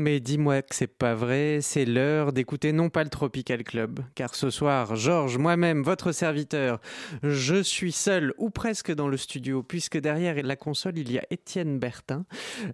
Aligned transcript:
Mais 0.00 0.18
dis-moi 0.18 0.62
que 0.62 0.74
c'est 0.74 0.86
pas 0.86 1.14
vrai, 1.14 1.58
c'est 1.60 1.84
l'heure 1.84 2.32
d'écouter 2.32 2.72
non 2.72 2.88
pas 2.88 3.04
le 3.04 3.10
Tropical 3.10 3.62
Club, 3.62 4.00
car 4.14 4.34
ce 4.34 4.48
soir, 4.48 4.96
Georges, 4.96 5.36
moi-même, 5.36 5.82
votre 5.82 6.10
serviteur, 6.12 6.80
je 7.22 7.62
suis 7.62 7.92
seul 7.92 8.32
ou 8.38 8.48
presque 8.48 8.94
dans 8.94 9.08
le 9.08 9.18
studio, 9.18 9.62
puisque 9.62 9.98
derrière 9.98 10.42
la 10.42 10.56
console, 10.56 10.96
il 10.96 11.12
y 11.12 11.18
a 11.18 11.22
Étienne 11.28 11.78
Bertin, 11.78 12.24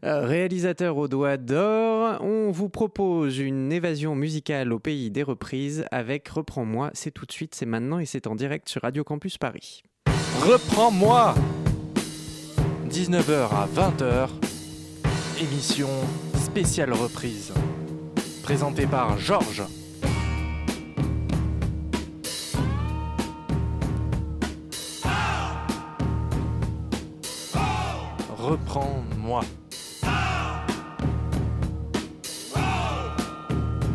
euh, 0.04 0.24
réalisateur 0.24 0.96
au 0.98 1.08
doigt 1.08 1.36
d'or. 1.36 2.22
On 2.22 2.52
vous 2.52 2.68
propose 2.68 3.40
une 3.40 3.72
évasion 3.72 4.14
musicale 4.14 4.72
au 4.72 4.78
pays 4.78 5.10
des 5.10 5.24
reprises 5.24 5.84
avec 5.90 6.28
Reprends-moi, 6.28 6.90
c'est 6.94 7.10
tout 7.10 7.26
de 7.26 7.32
suite, 7.32 7.56
c'est 7.56 7.66
maintenant 7.66 7.98
et 7.98 8.06
c'est 8.06 8.28
en 8.28 8.36
direct 8.36 8.68
sur 8.68 8.82
Radio 8.82 9.02
Campus 9.02 9.36
Paris. 9.36 9.82
Reprends-moi 10.42 11.34
19h 12.88 13.48
à 13.50 13.68
20h, 13.74 14.28
émission 15.38 15.90
spéciale 16.34 16.92
reprise, 16.94 17.52
présentée 18.42 18.86
par 18.86 19.18
Georges. 19.18 19.64
Reprends-moi. 28.38 29.42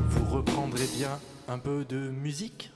Vous 0.09 0.25
reprendrez 0.29 0.87
bien 0.95 1.17
un 1.47 1.57
peu 1.57 1.85
de 1.85 1.97
musique? 1.97 2.70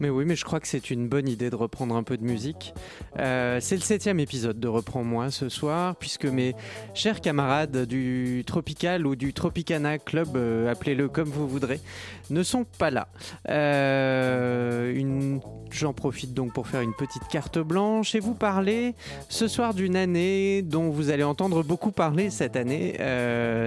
Mais 0.00 0.08
oui, 0.08 0.24
mais 0.26 0.34
je 0.34 0.46
crois 0.46 0.60
que 0.60 0.66
c'est 0.66 0.90
une 0.90 1.08
bonne 1.08 1.28
idée 1.28 1.50
de 1.50 1.56
reprendre 1.56 1.94
un 1.94 2.02
peu 2.02 2.16
de 2.16 2.24
musique. 2.24 2.72
Euh, 3.18 3.58
c'est 3.60 3.76
le 3.76 3.82
septième 3.82 4.18
épisode 4.18 4.58
de 4.58 4.66
Reprends-moi 4.66 5.30
ce 5.30 5.50
soir, 5.50 5.94
puisque 5.96 6.24
mes 6.24 6.54
chers 6.94 7.20
camarades 7.20 7.84
du 7.84 8.42
Tropical 8.46 9.06
ou 9.06 9.14
du 9.14 9.34
Tropicana 9.34 9.98
Club, 9.98 10.36
euh, 10.36 10.70
appelez-le 10.70 11.08
comme 11.08 11.28
vous 11.28 11.46
voudrez, 11.46 11.80
ne 12.30 12.42
sont 12.42 12.64
pas 12.64 12.90
là. 12.90 13.08
Euh. 13.50 15.38
J'en 15.70 15.92
profite 15.92 16.32
donc 16.32 16.54
pour 16.54 16.66
faire 16.66 16.80
une 16.80 16.94
petite 16.94 17.28
carte 17.28 17.58
blanche 17.58 18.14
et 18.14 18.20
vous 18.20 18.34
parler 18.34 18.94
ce 19.28 19.48
soir 19.48 19.74
d'une 19.74 19.96
année 19.96 20.62
dont 20.62 20.88
vous 20.88 21.10
allez 21.10 21.24
entendre 21.24 21.62
beaucoup 21.62 21.92
parler 21.92 22.30
cette 22.30 22.56
année. 22.56 22.94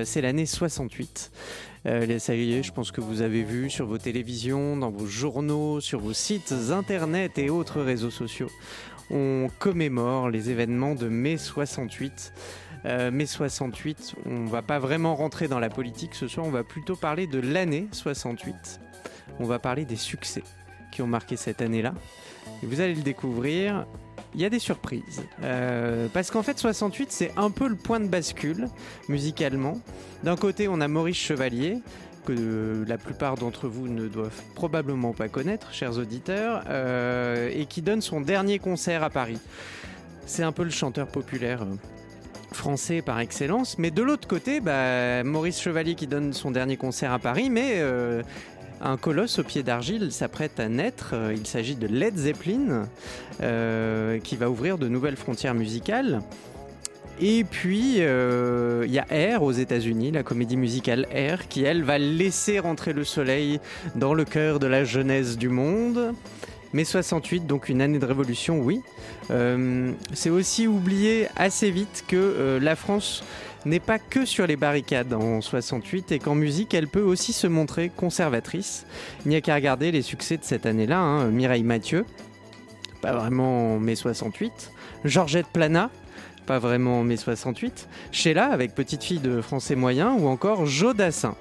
C'est 0.04 0.22
l'année 0.22 0.46
68. 0.46 1.32
Euh, 1.86 2.20
ça 2.20 2.36
y 2.36 2.54
est, 2.54 2.64
je 2.64 2.72
pense 2.72 2.92
que 2.92 3.02
vous 3.02 3.22
avez 3.22 3.44
vu 3.44 3.70
sur 3.70 3.86
vos 3.86 3.98
télévisions, 3.98 4.78
dans 4.78 4.90
vos 4.90 5.06
journaux, 5.06 5.82
sur 5.82 6.00
vos 6.00 6.14
sites 6.14 6.54
internet 6.72 7.38
et 7.38 7.50
autres 7.50 7.82
réseaux 7.82 8.12
sociaux. 8.12 8.50
On 9.12 9.50
commémore 9.60 10.30
les 10.30 10.50
événements 10.50 10.96
de 10.96 11.10
mai 11.10 11.38
68. 11.38 12.34
Euh, 12.86 13.12
mai 13.12 13.26
68, 13.26 14.16
on 14.26 14.46
va 14.46 14.62
pas 14.62 14.80
vraiment 14.80 15.16
rentrer 15.16 15.48
dans 15.48 15.60
la 15.60 15.70
politique 15.70 16.16
ce 16.16 16.28
soir, 16.28 16.46
on 16.46 16.52
va 16.52 16.66
plutôt 16.66 16.98
parler 16.98 17.28
de 17.28 17.40
l'année 17.40 17.88
68. 17.92 18.82
On 19.40 19.46
va 19.46 19.58
parler 19.58 19.86
des 19.86 19.96
succès 19.96 20.44
qui 20.92 21.02
ont 21.02 21.08
marqué 21.08 21.38
cette 21.38 21.62
année-là. 21.62 21.94
Et 22.62 22.66
vous 22.66 22.82
allez 22.82 22.94
le 22.94 23.02
découvrir, 23.02 23.86
il 24.36 24.42
y 24.42 24.46
a 24.46 24.50
des 24.50 24.60
surprises. 24.60 25.24
Euh, 25.44 26.08
parce 26.14 26.32
qu'en 26.32 26.44
fait, 26.44 26.58
68, 26.58 27.12
c'est 27.12 27.32
un 27.38 27.52
peu 27.52 27.68
le 27.68 27.76
point 27.76 28.00
de 28.00 28.08
bascule 28.08 28.68
musicalement. 29.10 29.80
D'un 30.24 30.36
côté, 30.36 30.68
on 30.68 30.82
a 30.82 30.88
Maurice 30.88 31.18
Chevalier, 31.18 31.80
que 32.26 32.86
la 32.88 32.98
plupart 32.98 33.36
d'entre 33.36 33.68
vous 33.68 33.88
ne 33.88 34.08
doivent 34.08 34.42
probablement 34.56 35.14
pas 35.14 35.28
connaître, 35.28 35.74
chers 35.74 35.98
auditeurs, 35.98 36.64
euh, 36.70 37.50
et 37.54 37.66
qui 37.66 37.82
donne 37.82 38.02
son 38.02 38.22
dernier 38.22 38.60
concert 38.60 39.04
à 39.04 39.10
Paris. 39.10 39.40
C'est 40.26 40.44
un 40.44 40.52
peu 40.52 40.64
le 40.64 40.70
chanteur 40.70 41.08
populaire. 41.08 41.64
euh, 41.64 41.76
français 42.54 43.02
par 43.02 43.20
excellence 43.20 43.78
mais 43.78 43.92
de 43.92 44.02
l'autre 44.02 44.28
côté 44.28 44.60
bah, 44.60 45.24
Maurice 45.24 45.60
Chevalier 45.60 45.96
qui 45.96 46.08
donne 46.08 46.34
son 46.34 46.52
dernier 46.52 46.78
concert 46.78 47.12
à 47.12 47.20
Paris 47.20 47.50
mais 47.50 47.74
euh, 47.78 48.22
un 48.84 48.98
colosse 48.98 49.40
au 49.40 49.44
pied 49.44 49.64
d'argile 49.64 50.12
s'apprête 50.12 50.60
à 50.60 50.68
naître. 50.68 51.12
Euh, 51.14 51.34
Il 51.36 51.48
s'agit 51.48 51.76
de 51.76 51.88
Led 51.88 52.18
Zeppelin, 52.18 52.88
euh, 53.42 54.20
qui 54.20 54.36
va 54.36 54.50
ouvrir 54.50 54.78
de 54.78 54.88
nouvelles 54.88 55.16
frontières 55.16 55.56
musicales. 55.56 56.22
Et 57.22 57.44
puis, 57.44 57.98
euh, 58.00 58.84
il 58.86 58.92
y 58.92 59.00
a 59.00 59.06
Air 59.10 59.44
aux 59.44 59.52
États-Unis, 59.52 60.12
la 60.12 60.24
comédie 60.24 60.58
musicale 60.58 61.08
Air, 61.12 61.48
qui 61.48 61.64
elle 61.64 61.84
va 61.84 61.98
laisser 61.98 62.60
rentrer 62.60 62.92
le 62.92 63.04
soleil 63.04 63.60
dans 63.96 64.14
le 64.14 64.26
cœur 64.26 64.60
de 64.60 64.68
la 64.68 64.84
jeunesse 64.84 65.38
du 65.38 65.48
monde. 65.48 66.14
Mais 66.74 66.84
68, 66.84 67.46
donc 67.46 67.70
une 67.70 67.82
année 67.82 68.00
de 68.00 68.06
révolution, 68.06 68.60
oui. 68.60 68.82
C'est 70.14 70.32
aussi 70.32 70.66
oublié 70.66 71.28
assez 71.36 71.70
vite 71.70 72.04
que 72.08 72.58
la 72.60 72.76
France 72.76 73.24
n'est 73.66 73.80
pas 73.80 74.00
que 74.00 74.26
sur 74.26 74.48
les 74.48 74.56
barricades 74.56 75.14
en 75.14 75.42
68 75.42 76.12
et 76.12 76.20
qu'en 76.20 76.36
musique, 76.36 76.74
elle 76.74 76.88
peut 76.88 77.02
aussi 77.02 77.34
se 77.34 77.48
montrer 77.48 77.90
conservatrice. 77.96 78.86
Il 79.26 79.30
n'y 79.30 79.36
a 79.36 79.42
qu'à 79.42 79.56
regarder 79.56 79.92
les 79.92 80.02
succès 80.02 80.38
de 80.38 80.44
cette 80.44 80.66
année-là. 80.66 81.00
hein. 81.00 81.28
Mireille 81.30 81.64
Mathieu, 81.64 82.06
pas 83.02 83.14
vraiment 83.14 83.76
en 83.76 83.80
mai 83.80 83.96
68. 83.96 84.72
Georgette 85.06 85.48
Plana, 85.48 85.90
pas 86.46 86.60
vraiment 86.60 87.00
en 87.00 87.04
mai 87.04 87.18
68. 87.18 87.88
Sheila, 88.12 88.48
avec 88.48 88.76
Petite 88.76 89.04
fille 89.04 89.20
de 89.20 89.42
français 89.42 89.76
moyen, 89.76 90.14
ou 90.14 90.28
encore 90.28 90.66
Joe 90.66 90.96
Dassin. 90.96 91.36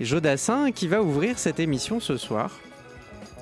Et 0.00 0.04
Joe 0.04 0.20
Dassin 0.22 0.72
qui 0.72 0.88
va 0.88 1.02
ouvrir 1.02 1.38
cette 1.38 1.60
émission 1.60 2.00
ce 2.00 2.16
soir. 2.16 2.58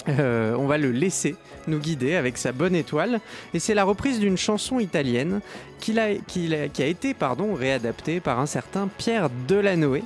Euh, 0.09 0.55
on 0.59 0.66
va 0.66 0.78
le 0.78 0.91
laisser 0.91 1.37
nous 1.68 1.78
guider 1.78 2.14
avec 2.14 2.38
sa 2.38 2.52
bonne 2.52 2.74
étoile. 2.74 3.20
Et 3.54 3.58
c'est 3.58 3.74
la 3.74 3.84
reprise 3.84 4.18
d'une 4.18 4.36
chanson 4.36 4.80
italienne 4.80 5.40
qui 5.78 5.98
a 5.98 6.86
été 6.86 7.14
réadaptée 7.54 8.20
par 8.20 8.40
un 8.40 8.46
certain 8.46 8.88
Pierre 8.88 9.30
Delanoë. 9.46 10.02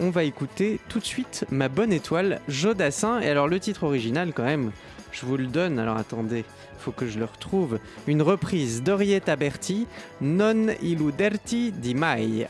On 0.00 0.10
va 0.10 0.24
écouter 0.24 0.80
tout 0.88 0.98
de 0.98 1.04
suite 1.04 1.44
Ma 1.50 1.68
bonne 1.68 1.92
étoile, 1.92 2.40
Jodassin. 2.48 3.20
Et 3.20 3.28
alors 3.28 3.48
le 3.48 3.60
titre 3.60 3.84
original 3.84 4.32
quand 4.34 4.44
même, 4.44 4.72
je 5.10 5.26
vous 5.26 5.36
le 5.36 5.46
donne. 5.46 5.78
Alors 5.78 5.96
attendez, 5.96 6.44
faut 6.78 6.92
que 6.92 7.06
je 7.06 7.18
le 7.18 7.26
retrouve. 7.26 7.78
Une 8.06 8.22
reprise 8.22 8.82
d'Orietta 8.82 9.36
Berti, 9.36 9.86
Non 10.20 10.68
illuderti 10.82 11.72
di 11.72 11.94
mai. 11.94 12.48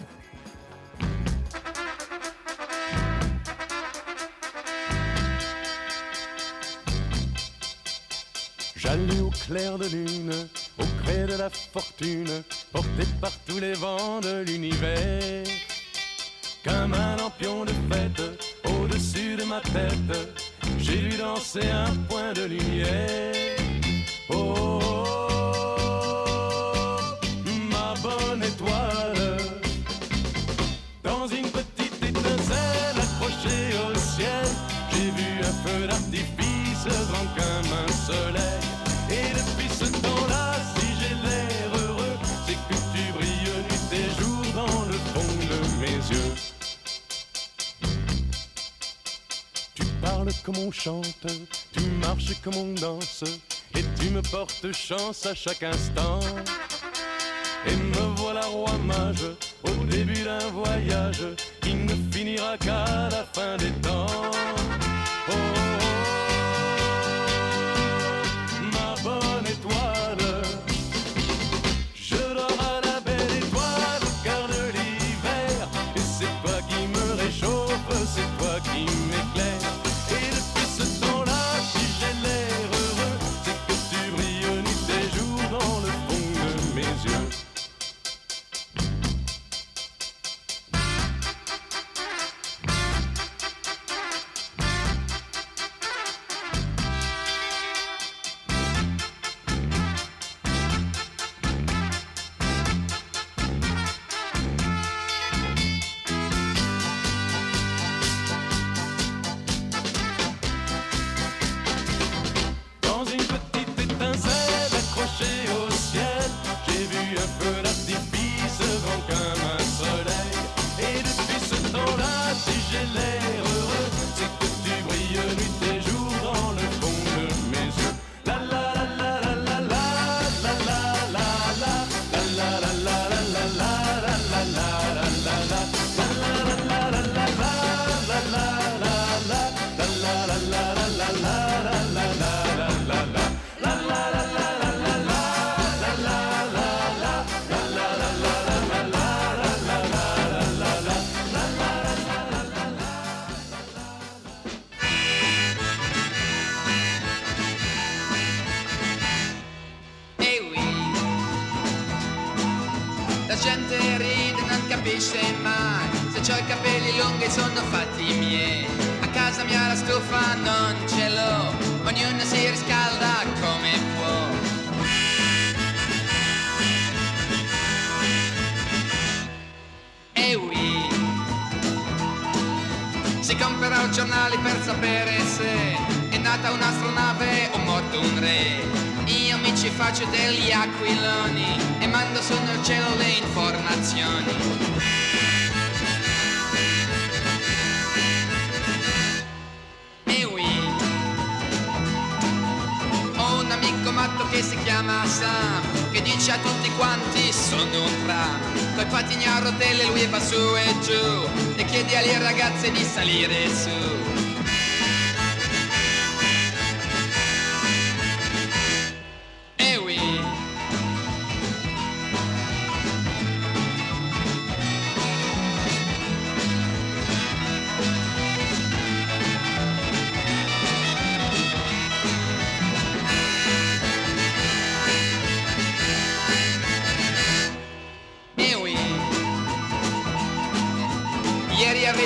J'allais 8.82 9.20
au 9.20 9.30
clair 9.30 9.78
de 9.78 9.86
lune, 9.86 10.32
au 10.76 10.84
gré 11.04 11.24
de 11.24 11.36
la 11.38 11.48
fortune, 11.50 12.42
porté 12.72 13.04
par 13.20 13.30
tous 13.46 13.60
les 13.60 13.74
vents 13.74 14.18
de 14.18 14.42
l'univers. 14.42 15.44
Comme 16.64 16.92
un 16.92 17.16
lampion 17.16 17.64
de 17.64 17.70
fête, 17.88 18.22
au-dessus 18.64 19.36
de 19.36 19.44
ma 19.44 19.60
tête, 19.60 20.36
j'ai 20.78 20.96
vu 20.96 21.16
danser 21.16 21.70
un 21.70 21.94
point 22.08 22.32
de 22.32 22.42
lumière. 22.42 23.56
Oh, 24.30 24.54
oh, 24.56 25.06
oh, 25.78 26.96
ma 27.70 27.94
bonne 28.02 28.42
étoile, 28.42 29.36
dans 31.04 31.28
une 31.28 31.48
petite 31.50 32.02
étincelle 32.02 32.98
accrochée 32.98 33.76
au 33.86 33.94
ciel, 33.94 34.48
j'ai 34.90 35.10
vu 35.12 35.40
un 35.40 35.68
feu 35.68 35.86
d'artifice 35.86 36.88
grand 37.10 37.28
comme 37.36 37.72
un 37.72 37.92
soleil. 37.92 38.51
Comme 50.44 50.58
on 50.58 50.70
chante, 50.70 51.26
tu 51.72 51.80
marches 52.00 52.40
comme 52.42 52.56
on 52.56 52.74
danse, 52.74 53.24
et 53.76 53.82
tu 54.00 54.10
me 54.10 54.22
portes 54.22 54.72
chance 54.72 55.26
à 55.26 55.34
chaque 55.34 55.62
instant. 55.62 56.20
Et 57.66 57.76
me 57.76 58.16
voilà 58.16 58.42
roi 58.46 58.72
mage 58.84 59.24
au 59.64 59.84
début 59.84 60.22
d'un 60.22 60.46
voyage 60.48 61.24
qui 61.60 61.74
ne 61.74 61.94
finira 62.10 62.58
qu'à 62.58 63.08
la 63.10 63.24
fin 63.32 63.56
des 63.56 63.70
temps. 63.80 64.06
Oh, 65.28 65.71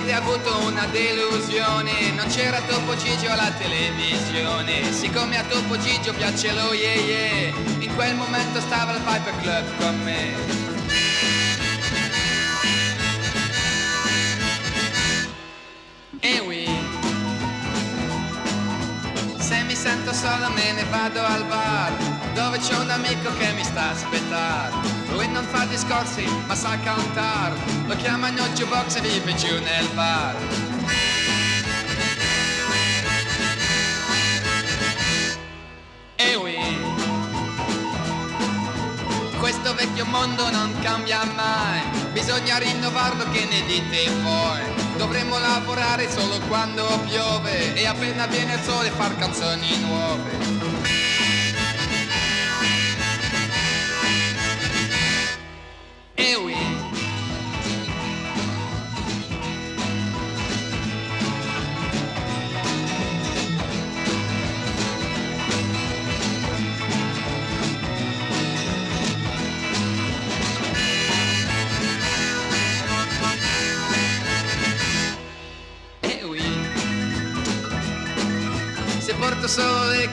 avete 0.06 0.12
avuto 0.12 0.66
una 0.66 0.86
delusione, 0.86 2.12
non 2.12 2.28
c'era 2.28 2.60
Topo 2.60 2.94
Gigio 2.96 3.28
alla 3.30 3.50
televisione. 3.58 4.92
Siccome 4.92 5.36
a 5.36 5.42
Topo 5.42 5.76
Gigio 5.78 6.12
piace 6.12 6.52
lo 6.52 6.72
ye 6.72 6.94
ye, 6.94 7.54
in 7.80 7.92
quel 7.96 8.14
momento 8.14 8.60
stava 8.60 8.92
il 8.92 9.00
Piper 9.00 9.34
Club 9.40 9.64
con 9.78 10.02
me. 10.04 10.34
Eh 16.20 16.38
oui. 16.40 16.68
Se 19.38 19.62
mi 19.62 19.74
sento 19.74 20.12
solo 20.12 20.50
me 20.54 20.72
ne 20.72 20.84
vado 20.90 21.22
al 21.24 21.44
bar 21.44 21.92
Dove 22.34 22.58
c'è 22.58 22.76
un 22.78 22.90
amico 22.90 23.32
che 23.38 23.52
mi 23.52 23.62
sta 23.62 23.90
aspettando 23.90 24.95
Lui 25.16 25.28
non 25.28 25.44
fa 25.44 25.64
discorsi 25.64 26.26
ma 26.46 26.54
sa 26.54 26.78
cantare 26.78 27.56
Lo 27.86 27.96
chiamano 27.96 28.42
jukebox 28.48 28.96
e 28.96 29.00
vive 29.00 29.34
giù 29.34 29.48
nel 29.48 29.88
bar. 29.94 30.36
Oui 36.42 36.78
Questo 39.38 39.74
vecchio 39.74 40.04
mondo 40.04 40.50
non 40.50 40.78
cambia 40.80 41.24
mai. 41.34 41.80
Bisogna 42.12 42.58
rinnovarlo 42.58 43.30
che 43.30 43.46
ne 43.46 43.64
dite 43.64 44.10
voi? 44.22 44.60
Dovremmo 44.96 45.38
lavorare 45.38 46.10
solo 46.10 46.40
quando 46.48 46.84
piove. 47.06 47.74
E 47.74 47.86
appena 47.86 48.26
viene 48.26 48.54
il 48.54 48.62
sole 48.62 48.90
far 48.90 49.16
canzoni 49.16 49.78
nuove 49.80 50.65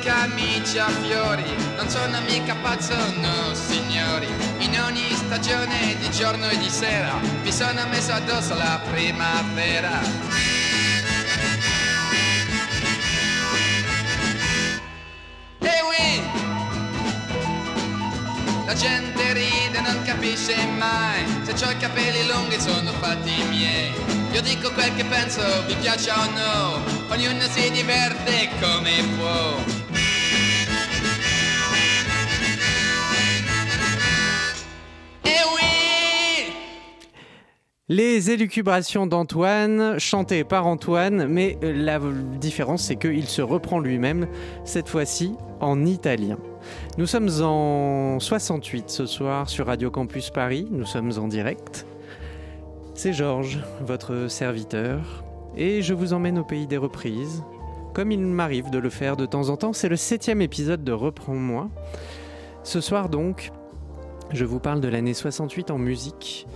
camicie 0.03 0.79
a 0.79 0.89
fiori. 0.89 1.43
Non 1.75 1.89
sono 1.89 2.19
mica 2.27 2.55
pazzo, 2.61 2.95
no 3.19 3.53
signori. 3.53 4.27
In 4.59 4.79
ogni 4.79 5.09
stagione 5.13 5.95
di 5.99 6.11
giorno 6.11 6.47
e 6.49 6.57
di 6.57 6.69
sera 6.69 7.19
Mi 7.41 7.51
sono 7.51 7.85
messo 7.87 8.11
addosso 8.11 8.53
la 8.55 8.79
primavera. 8.91 10.51
La 18.65 18.79
gente 18.79 19.33
ride, 19.33 19.81
non 19.81 20.01
capisce 20.03 20.55
mai. 20.77 21.23
Se 21.43 21.63
ho 21.63 21.69
i 21.69 21.77
capelli 21.77 22.25
lunghi 22.25 22.59
sono 22.59 22.91
fatti 22.93 23.31
miei. 23.49 23.93
Io 24.31 24.41
dico 24.41 24.71
quel 24.71 24.95
che 24.95 25.05
penso, 25.05 25.43
vi 25.67 25.75
piace 25.75 26.09
o 26.09 26.25
no. 26.31 26.81
Ognuno 27.09 27.41
si 27.51 27.69
diverte 27.69 28.49
come 28.59 29.03
può 29.15 29.82
Les 37.95 38.31
élucubrations 38.31 39.05
d'Antoine, 39.05 39.99
chantées 39.99 40.43
par 40.43 40.65
Antoine, 40.65 41.27
mais 41.27 41.59
euh, 41.63 41.71
la 41.75 41.99
différence 42.41 42.85
c'est 42.85 42.95
qu'il 42.95 43.27
se 43.27 43.43
reprend 43.43 43.79
lui-même, 43.79 44.25
cette 44.65 44.89
fois-ci 44.89 45.35
en 45.59 45.85
italien. 45.85 46.39
Nous 46.97 47.05
sommes 47.05 47.29
en 47.43 48.19
68 48.19 48.89
ce 48.89 49.05
soir 49.05 49.47
sur 49.47 49.67
Radio 49.67 49.91
Campus 49.91 50.31
Paris, 50.31 50.67
nous 50.71 50.87
sommes 50.87 51.11
en 51.19 51.27
direct. 51.27 51.85
C'est 52.95 53.13
Georges, 53.13 53.59
votre 53.85 54.27
serviteur, 54.27 55.23
et 55.55 55.83
je 55.83 55.93
vous 55.93 56.13
emmène 56.13 56.39
au 56.39 56.43
pays 56.43 56.65
des 56.65 56.77
reprises, 56.77 57.43
comme 57.93 58.11
il 58.11 58.21
m'arrive 58.21 58.71
de 58.71 58.79
le 58.79 58.89
faire 58.89 59.17
de 59.17 59.27
temps 59.27 59.49
en 59.49 59.55
temps. 59.55 59.71
C'est 59.71 59.89
le 59.89 59.97
septième 59.97 60.41
épisode 60.41 60.83
de 60.83 60.93
Reprends-moi. 60.93 61.69
Ce 62.63 62.81
soir 62.81 63.07
donc, 63.07 63.51
je 64.31 64.45
vous 64.45 64.59
parle 64.59 64.81
de 64.81 64.87
l'année 64.87 65.13
68 65.13 65.69
en 65.69 65.77
musique. 65.77 66.47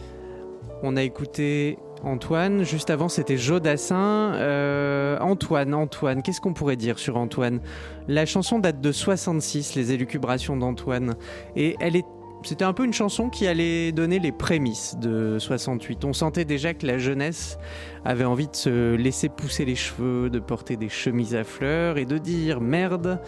On 0.84 0.96
a 0.96 1.04
écouté 1.04 1.80
Antoine, 2.04 2.64
juste 2.64 2.90
avant 2.90 3.10
c'était 3.10 3.38
Jodassin. 3.38 4.34
Euh, 4.36 5.18
Antoine, 5.20 5.74
Antoine, 5.74 6.22
qu'est-ce 6.22 6.42
qu'on 6.42 6.54
pourrait 6.54 6.76
dire 6.76 7.00
sur 7.00 7.18
Antoine? 7.18 7.62
La 8.08 8.26
chanson 8.26 8.60
date 8.60 8.80
de 8.80 8.92
66, 8.92 9.76
les 9.76 9.92
élucubrations 9.92 10.56
d'Antoine. 10.56 11.16
Et 11.56 11.76
elle 11.80 11.96
est 11.96 12.06
c'était 12.44 12.66
un 12.66 12.74
peu 12.74 12.86
une 12.86 12.94
chanson 12.94 13.30
qui 13.30 13.48
allait 13.48 13.92
donner 13.92 14.20
les 14.20 14.32
prémices 14.32 14.96
de 15.00 15.40
68. 15.40 16.06
On 16.06 16.14
sentait 16.14 16.46
déjà 16.46 16.76
que 16.76 16.86
la 16.86 17.00
jeunesse 17.00 17.58
avait 18.06 18.26
envie 18.26 18.48
de 18.48 18.56
se 18.56 18.96
laisser 18.96 19.28
pousser 19.28 19.66
les 19.66 19.76
cheveux, 19.76 20.30
de 20.30 20.38
porter 20.40 20.78
des 20.78 20.88
chemises 20.88 21.36
à 21.36 21.44
fleurs 21.44 21.98
et 21.98 22.06
de 22.06 22.20
dire 22.20 22.62
merde 22.62 23.20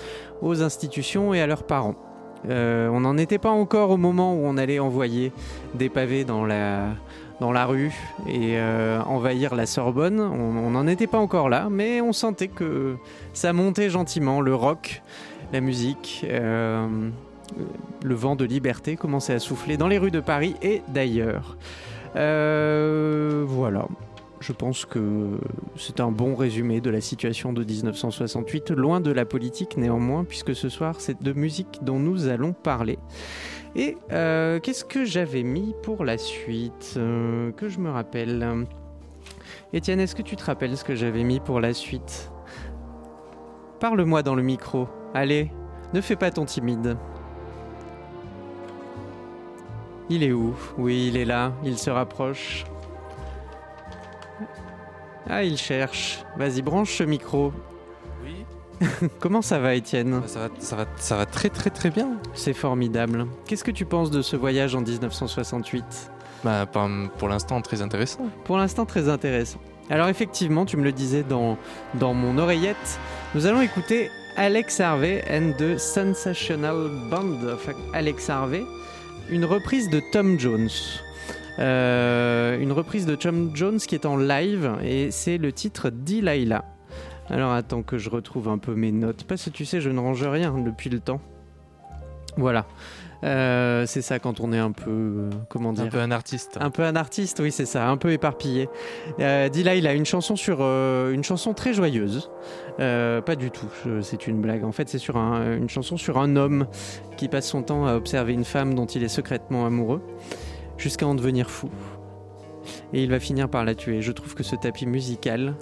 aux 0.41 0.61
institutions 0.61 1.33
et 1.33 1.41
à 1.41 1.47
leurs 1.47 1.63
parents. 1.63 1.95
Euh, 2.47 2.87
on 2.87 3.01
n'en 3.01 3.17
était 3.17 3.39
pas 3.39 3.49
encore 3.49 3.89
au 3.89 3.97
moment 3.97 4.35
où 4.35 4.45
on 4.45 4.57
allait 4.57 4.79
envoyer 4.79 5.33
des 5.73 5.89
pavés 5.89 6.23
dans 6.23 6.45
la, 6.45 6.89
dans 7.39 7.51
la 7.51 7.65
rue 7.65 7.93
et 8.27 8.58
euh, 8.58 9.01
envahir 9.01 9.55
la 9.55 9.65
Sorbonne. 9.65 10.19
On 10.19 10.69
n'en 10.69 10.88
était 10.88 11.08
pas 11.08 11.19
encore 11.19 11.50
là, 11.50 11.69
mais 11.69 12.01
on 12.01 12.13
sentait 12.13 12.48
que 12.48 12.98
ça 13.34 13.53
montait 13.53 13.89
gentiment, 13.89 14.41
le 14.41 14.55
rock, 14.55 15.01
la 15.53 15.62
musique. 15.62 16.25
euh, 16.29 16.88
le 18.03 18.15
vent 18.15 18.36
de 18.36 18.46
liberté 18.46 18.96
commençait 18.96 19.34
à 19.34 19.39
souffler 19.39 19.77
dans 19.77 19.88
les 19.88 19.98
rues 19.98 20.12
de 20.12 20.19
Paris 20.19 20.55
et 20.62 20.81
d'ailleurs. 20.88 21.58
Euh, 22.15 23.43
voilà. 23.48 23.88
Je 24.39 24.53
pense 24.53 24.86
que 24.86 25.38
c'est 25.75 26.00
un 26.00 26.12
bon 26.12 26.34
résumé 26.34 26.79
de 26.79 26.89
la 26.89 27.01
situation 27.01 27.51
de 27.51 27.63
1968, 27.63 28.72
loin 28.72 29.01
de 29.01 29.12
la 29.12 29.25
politique 29.25 29.75
néanmoins, 29.75 30.24
puisque 30.24 30.55
ce 30.55 30.69
soir 30.69 30.96
c'est 31.00 31.22
de 31.22 31.34
musique 31.34 31.79
dont 31.81 32.00
nous 32.00 32.29
allons 32.29 32.53
parler. 32.53 33.00
Et 33.75 33.97
euh, 34.11 34.59
qu'est-ce 34.59 34.83
que 34.83 35.05
j'avais 35.05 35.43
mis 35.43 35.75
pour 35.83 36.03
la 36.03 36.17
suite 36.17 36.95
euh, 36.97 37.51
Que 37.51 37.69
je 37.69 37.79
me 37.79 37.89
rappelle? 37.89 38.65
Étienne, 39.73 39.99
est-ce 39.99 40.15
que 40.15 40.21
tu 40.23 40.35
te 40.35 40.43
rappelles 40.43 40.75
ce 40.75 40.83
que 40.83 40.95
j'avais 40.95 41.23
mis 41.23 41.39
pour 41.39 41.59
la 41.59 41.73
suite? 41.73 42.31
Parle-moi 43.79 44.23
dans 44.23 44.35
le 44.35 44.41
micro. 44.41 44.88
Allez, 45.13 45.51
ne 45.93 46.01
fais 46.01 46.15
pas 46.15 46.31
ton 46.31 46.45
timide. 46.45 46.97
Il 50.09 50.23
est 50.23 50.31
où? 50.31 50.55
Oui, 50.77 51.07
il 51.07 51.17
est 51.17 51.25
là. 51.25 51.53
Il 51.63 51.77
se 51.77 51.91
rapproche. 51.91 52.65
Ah, 55.29 55.43
il 55.43 55.57
cherche. 55.57 56.23
Vas-y, 56.35 56.63
branche 56.63 56.97
ce 56.97 57.03
micro. 57.03 57.53
Oui, 58.23 58.45
Comment 59.19 59.43
ça 59.43 59.59
va, 59.59 59.75
Étienne? 59.75 60.21
Ça, 60.25 60.39
va, 60.39 60.49
ça, 60.57 60.75
va, 60.75 60.85
ça 60.97 61.15
va 61.15 61.25
très 61.27 61.49
très 61.49 61.69
très 61.69 61.91
bien. 61.91 62.18
C'est 62.39 62.53
formidable. 62.53 63.27
Qu'est-ce 63.46 63.65
que 63.65 63.72
tu 63.72 63.84
penses 63.84 64.12
de 64.12 64.22
ce 64.22 64.38
voyage 64.38 64.74
en 64.74 64.79
1968 64.79 65.84
Bah, 66.46 66.65
pour 67.17 67.27
l'instant, 67.27 67.60
très 67.62 67.81
intéressant. 67.81 68.29
Pour 68.46 68.55
l'instant, 68.58 68.86
très 68.86 69.10
intéressant. 69.10 69.60
Alors 69.89 70.08
effectivement, 70.08 70.65
tu 70.65 70.77
me 70.77 70.86
le 70.86 70.93
disais 70.93 71.24
dans, 71.24 71.58
dans 71.96 72.13
mon 72.13 72.38
oreillette, 72.38 72.98
nous 73.36 73.46
allons 73.46 73.62
écouter 73.62 74.10
Alex 74.38 74.79
Harvey 74.79 75.22
and 75.29 75.51
the 75.58 75.77
Sensational 75.77 76.89
Band 77.12 77.46
of 77.46 77.69
Alex 77.93 78.29
Harvey, 78.29 78.63
une 79.29 79.43
reprise 79.43 79.89
de 79.89 80.01
Tom 80.13 80.39
Jones. 80.39 80.69
Euh, 81.60 82.58
une 82.58 82.72
reprise 82.72 83.05
de 83.05 83.15
Tom 83.15 83.51
Jones 83.53 83.79
qui 83.79 83.96
est 83.96 84.05
en 84.05 84.15
live 84.15 84.77
et 84.81 85.12
c'est 85.12 85.38
le 85.38 85.51
titre 85.51 85.89
Delilah. 85.89 86.63
Alors 87.29 87.51
attends 87.51 87.84
que 87.84 87.98
je 87.98 88.10
retrouve 88.10 88.48
un 88.48 88.60
peu 88.60 88.75
mes 88.75 88.93
notes, 88.93 89.25
parce 89.25 89.43
que 89.43 89.50
tu 89.50 89.65
sais, 89.65 89.81
je 89.81 89.89
ne 89.89 90.00
range 90.00 90.24
rien 90.24 90.58
depuis 90.58 90.89
le 90.89 91.01
temps. 91.01 91.19
Voilà. 92.38 92.65
Euh, 93.25 93.86
c'est 93.86 94.01
ça 94.01 94.17
quand 94.17 94.39
on 94.39 94.53
est 94.53 94.57
un 94.59 94.71
peu, 94.71 94.89
euh, 94.89 95.29
comment 95.50 95.74
dire, 95.74 95.83
Un 95.86 95.88
peu 95.89 96.00
un 96.00 96.12
artiste. 96.12 96.57
un 96.62 96.69
peu 96.69 96.83
un 96.83 96.95
artiste, 96.95 97.39
oui, 97.41 97.51
c'est 97.51 97.65
ça, 97.65 97.89
un 97.89 97.98
peu 97.98 98.13
éparpillé. 98.13 98.69
Euh, 99.19 99.50
Dila, 99.50 99.75
il 99.75 99.88
a 99.88 99.93
une 99.93 100.05
chanson 100.05 100.38
sur 100.38 100.59
euh, 100.62 101.12
une 101.12 101.24
chanson 101.25 101.53
très 101.53 101.74
joyeuse. 101.74 102.29
Pas 102.77 103.36
du 103.36 103.51
tout, 103.51 103.67
c'est 104.01 104.25
une 104.27 104.39
blague. 104.39 104.63
En 104.63 104.71
fait, 104.71 104.88
c'est 104.88 105.00
sur 105.00 105.17
un- 105.17 105.57
une 105.57 105.67
chanson 105.69 105.98
sur 105.98 106.17
un 106.17 106.38
homme 106.38 106.65
qui 107.17 107.27
passe 107.27 107.48
son 107.50 107.62
temps 107.62 107.86
à 107.86 107.95
observer 107.95 108.31
une 108.31 108.45
femme 108.45 108.74
dont 108.74 108.86
il 108.86 109.03
est 109.03 109.09
secrètement 109.09 109.65
amoureux, 109.65 110.01
jusqu'à 110.77 111.05
en 111.05 111.13
devenir 111.13 111.50
fou. 111.50 111.69
Et 112.93 113.03
il 113.03 113.09
va 113.09 113.19
finir 113.19 113.50
par 113.50 113.65
la 113.65 113.75
tuer. 113.75 114.01
Je 114.01 114.13
trouve 114.13 114.33
que 114.33 114.43
ce 114.43 114.55
tapis 114.55 114.86
musical 114.86 115.55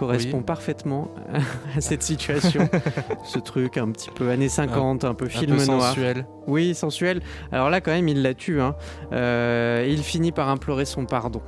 correspond 0.00 0.38
Oui. 0.38 0.42
parfaitement 0.44 1.10
à 1.76 1.80
cette 1.80 2.02
situation. 2.02 2.68
ce 3.24 3.38
truc 3.38 3.76
un 3.76 3.90
petit 3.90 4.10
peu 4.10 4.30
années 4.30 4.48
50, 4.48 5.04
un 5.04 5.14
peu 5.14 5.26
un 5.26 5.28
film 5.28 5.56
peu 5.56 5.64
noir. 5.66 5.88
sensuel. 5.90 6.26
Oui, 6.46 6.74
sensuel. 6.74 7.20
Alors 7.52 7.70
là, 7.70 7.80
quand 7.80 7.92
même, 7.92 8.08
il 8.08 8.22
la 8.22 8.34
tue. 8.34 8.60
Hein. 8.60 8.74
Euh, 9.12 9.86
il 9.88 10.02
finit 10.02 10.32
par 10.32 10.48
implorer 10.48 10.84
son 10.86 11.04
pardon 11.06 11.42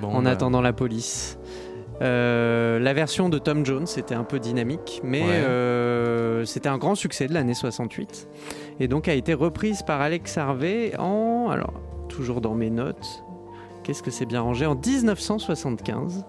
Bon, 0.00 0.08
en 0.08 0.22
bah, 0.22 0.30
attendant 0.30 0.60
la 0.60 0.72
police. 0.72 1.38
Euh, 2.02 2.80
la 2.80 2.92
version 2.92 3.28
de 3.28 3.38
Tom 3.38 3.64
Jones 3.64 3.86
était 3.96 4.16
un 4.16 4.24
peu 4.24 4.40
dynamique, 4.40 5.00
mais 5.04 5.22
Ouais. 5.22 5.28
euh, 5.30 6.44
c'était 6.44 6.68
un 6.68 6.76
grand 6.78 6.96
succès 6.96 7.28
de 7.28 7.34
l'année 7.34 7.54
68 7.54 8.28
et 8.80 8.88
donc 8.88 9.06
a 9.06 9.14
été 9.14 9.32
reprise 9.32 9.82
par 9.84 10.00
Alex 10.00 10.36
Harvey 10.36 10.92
en 10.98 11.48
alors 11.50 11.74
toujours 12.08 12.40
dans 12.40 12.54
mes 12.54 12.70
notes. 12.70 13.22
Qu'est-ce 13.84 14.02
que 14.02 14.10
c'est 14.10 14.26
bien 14.26 14.40
rangé? 14.40 14.66
En 14.66 14.74
1975. 14.74 16.24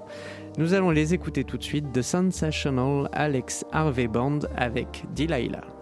Nous 0.57 0.73
allons 0.73 0.89
les 0.89 1.13
écouter 1.13 1.43
tout 1.43 1.57
de 1.57 1.63
suite 1.63 1.91
The 1.91 2.01
Sensational 2.01 3.09
Alex 3.11 3.65
Harvey 3.73 4.07
Band 4.07 4.39
avec 4.55 5.03
Delilah. 5.13 5.74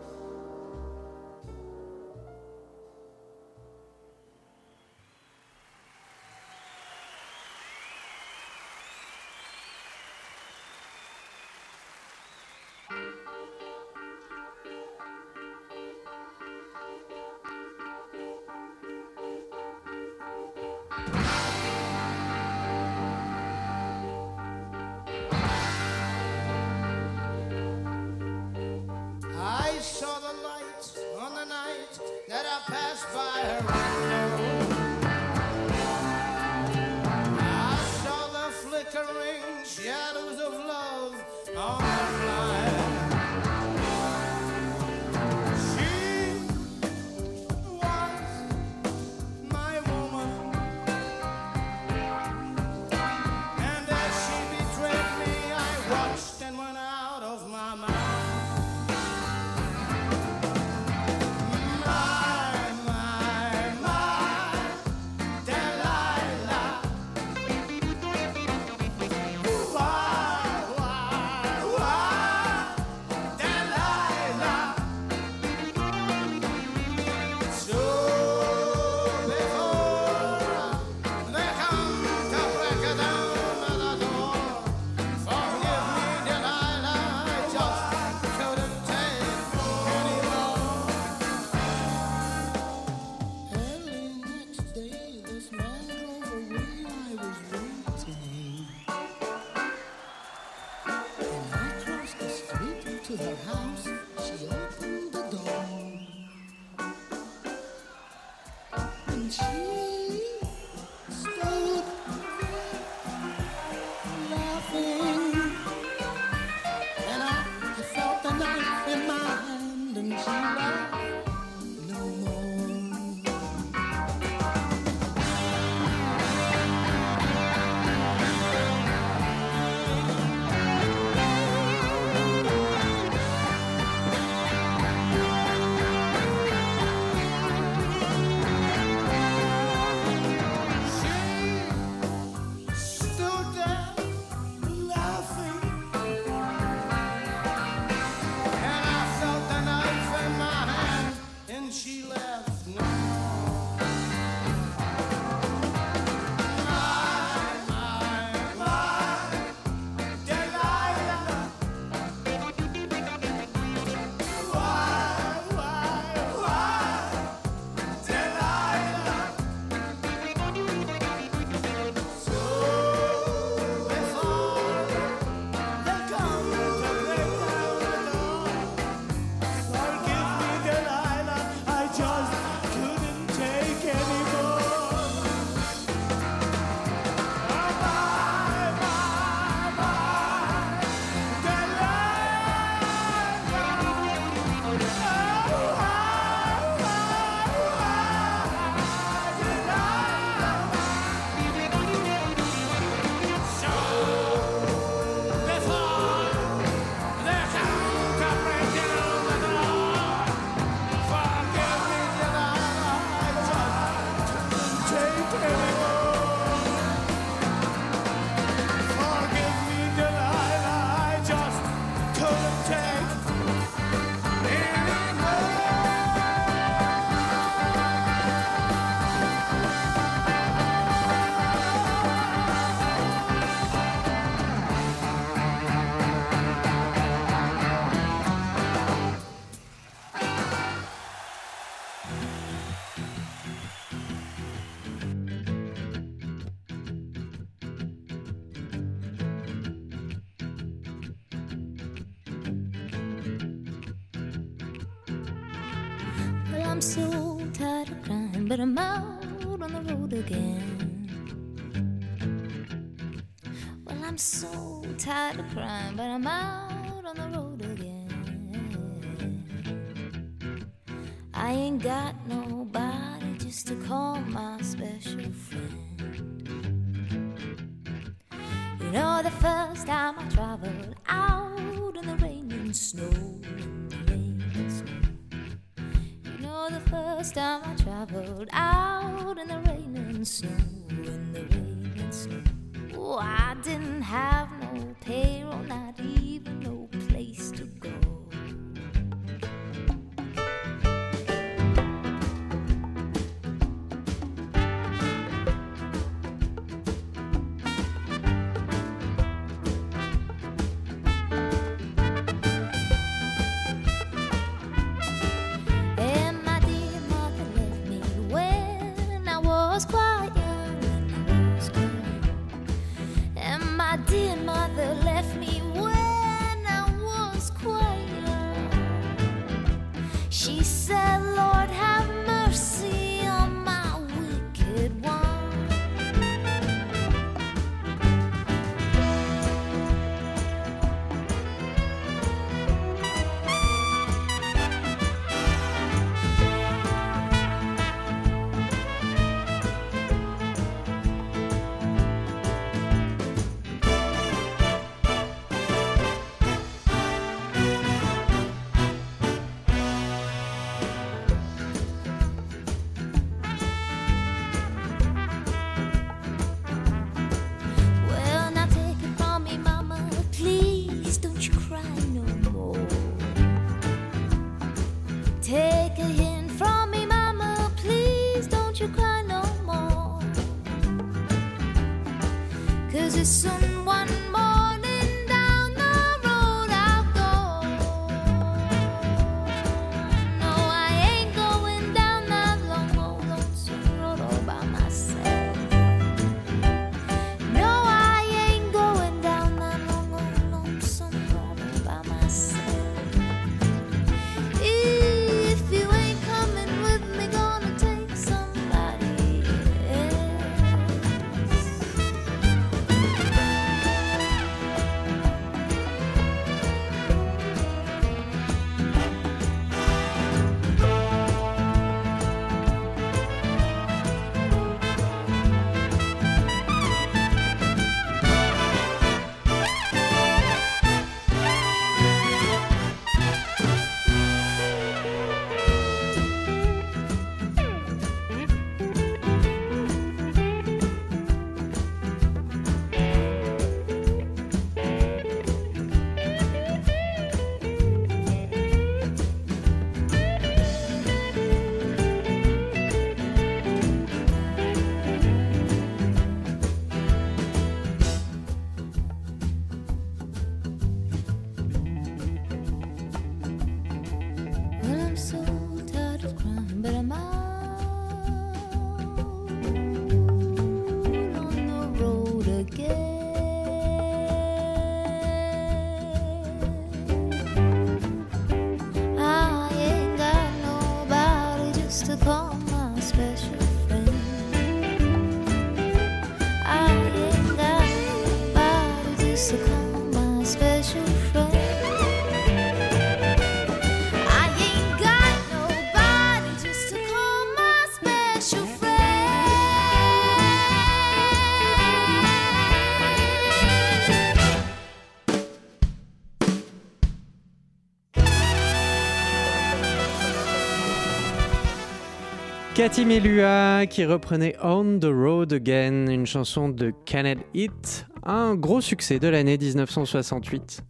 Cathy 512.84 513.06
Melua 513.06 513.86
qui 513.86 514.04
reprenait 514.04 514.58
On 514.62 515.00
the 515.00 515.06
Road 515.06 515.54
Again, 515.54 516.08
une 516.08 516.26
chanson 516.26 516.68
de 516.68 516.92
Kenneth 517.06 517.40
Hit, 517.54 518.06
un 518.24 518.56
gros 518.56 518.82
succès 518.82 519.20
de 519.20 519.30
l'année 519.30 519.58
1968. 519.58 520.82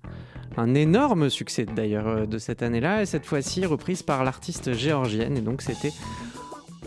Un 0.57 0.73
énorme 0.73 1.29
succès 1.29 1.67
d'ailleurs 1.67 2.07
euh, 2.07 2.25
de 2.25 2.39
cette 2.39 2.63
année-là, 2.63 3.03
et 3.03 3.05
cette 3.05 3.27
fois-ci 3.27 3.67
reprise 3.67 4.01
par 4.01 4.23
l'artiste 4.23 4.73
géorgienne, 4.73 5.37
et 5.37 5.41
donc 5.41 5.61
c'était 5.61 5.93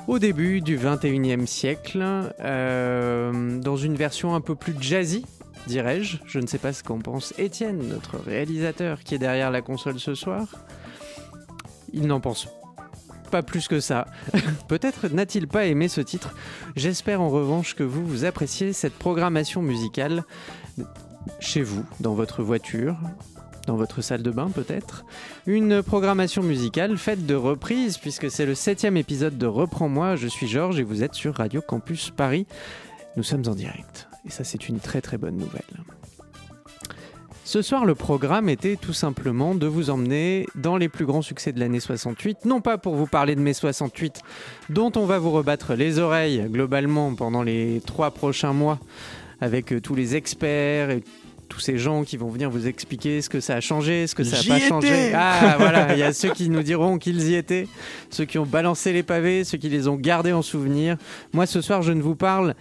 au 0.08 0.18
début 0.18 0.60
du 0.60 0.76
21e 0.76 1.46
siècle, 1.46 2.04
euh, 2.40 3.60
dans 3.60 3.76
une 3.76 3.94
version 3.94 4.34
un 4.34 4.40
peu 4.40 4.56
plus 4.56 4.74
jazzy, 4.80 5.24
dirais-je. 5.68 6.16
Je 6.26 6.40
ne 6.40 6.48
sais 6.48 6.58
pas 6.58 6.72
ce 6.72 6.82
qu'en 6.82 6.98
pense 6.98 7.32
Étienne, 7.38 7.78
notre 7.88 8.18
réalisateur 8.18 9.04
qui 9.04 9.14
est 9.14 9.18
derrière 9.18 9.52
la 9.52 9.62
console 9.62 10.00
ce 10.00 10.16
soir. 10.16 10.48
Il 11.92 12.08
n'en 12.08 12.18
pense 12.18 12.46
pas 12.46 12.55
plus 13.42 13.68
que 13.68 13.80
ça. 13.80 14.06
Peut-être 14.68 15.08
n'a-t-il 15.08 15.48
pas 15.48 15.66
aimé 15.66 15.88
ce 15.88 16.00
titre. 16.00 16.34
J'espère 16.76 17.20
en 17.20 17.28
revanche 17.28 17.74
que 17.74 17.82
vous, 17.82 18.06
vous 18.06 18.24
appréciez 18.24 18.72
cette 18.72 18.94
programmation 18.94 19.62
musicale 19.62 20.24
chez 21.40 21.62
vous, 21.62 21.84
dans 22.00 22.14
votre 22.14 22.42
voiture, 22.42 22.96
dans 23.66 23.76
votre 23.76 24.00
salle 24.00 24.22
de 24.22 24.30
bain 24.30 24.50
peut-être. 24.50 25.04
Une 25.46 25.82
programmation 25.82 26.42
musicale 26.42 26.96
faite 26.96 27.26
de 27.26 27.34
reprises, 27.34 27.98
puisque 27.98 28.30
c'est 28.30 28.46
le 28.46 28.54
septième 28.54 28.96
épisode 28.96 29.36
de 29.38 29.46
Reprends-moi, 29.46 30.16
je 30.16 30.28
suis 30.28 30.46
Georges 30.46 30.78
et 30.78 30.84
vous 30.84 31.02
êtes 31.02 31.14
sur 31.14 31.34
Radio 31.34 31.60
Campus 31.60 32.10
Paris. 32.10 32.46
Nous 33.16 33.22
sommes 33.22 33.44
en 33.46 33.54
direct, 33.54 34.08
et 34.26 34.30
ça 34.30 34.44
c'est 34.44 34.68
une 34.68 34.78
très 34.78 35.00
très 35.00 35.18
bonne 35.18 35.36
nouvelle. 35.36 35.62
Ce 37.46 37.62
soir, 37.62 37.84
le 37.84 37.94
programme 37.94 38.48
était 38.48 38.74
tout 38.74 38.92
simplement 38.92 39.54
de 39.54 39.68
vous 39.68 39.88
emmener 39.90 40.48
dans 40.56 40.76
les 40.76 40.88
plus 40.88 41.06
grands 41.06 41.22
succès 41.22 41.52
de 41.52 41.60
l'année 41.60 41.78
68, 41.78 42.44
non 42.44 42.60
pas 42.60 42.76
pour 42.76 42.96
vous 42.96 43.06
parler 43.06 43.36
de 43.36 43.40
mai 43.40 43.52
68, 43.52 44.20
dont 44.68 44.90
on 44.96 45.06
va 45.06 45.20
vous 45.20 45.30
rebattre 45.30 45.74
les 45.74 46.00
oreilles 46.00 46.44
globalement 46.50 47.14
pendant 47.14 47.44
les 47.44 47.80
trois 47.86 48.10
prochains 48.10 48.52
mois, 48.52 48.80
avec 49.40 49.72
euh, 49.72 49.80
tous 49.80 49.94
les 49.94 50.16
experts 50.16 50.90
et 50.90 51.04
tous 51.48 51.60
ces 51.60 51.78
gens 51.78 52.02
qui 52.02 52.16
vont 52.16 52.30
venir 52.30 52.50
vous 52.50 52.66
expliquer 52.66 53.22
ce 53.22 53.28
que 53.28 53.38
ça 53.38 53.54
a 53.54 53.60
changé, 53.60 54.08
ce 54.08 54.16
que 54.16 54.24
ça 54.24 54.38
n'a 54.38 54.42
pas 54.42 54.56
étais 54.58 54.68
changé. 54.68 55.12
Ah 55.14 55.54
voilà, 55.60 55.92
il 55.92 56.00
y 56.00 56.02
a 56.02 56.12
ceux 56.12 56.30
qui 56.30 56.48
nous 56.48 56.64
diront 56.64 56.98
qu'ils 56.98 57.28
y 57.28 57.36
étaient, 57.36 57.68
ceux 58.10 58.24
qui 58.24 58.38
ont 58.38 58.44
balancé 58.44 58.92
les 58.92 59.04
pavés, 59.04 59.44
ceux 59.44 59.58
qui 59.58 59.68
les 59.68 59.86
ont 59.86 59.94
gardés 59.94 60.32
en 60.32 60.42
souvenir. 60.42 60.96
Moi 61.32 61.46
ce 61.46 61.60
soir, 61.60 61.82
je 61.82 61.92
ne 61.92 62.02
vous 62.02 62.16
parle 62.16 62.56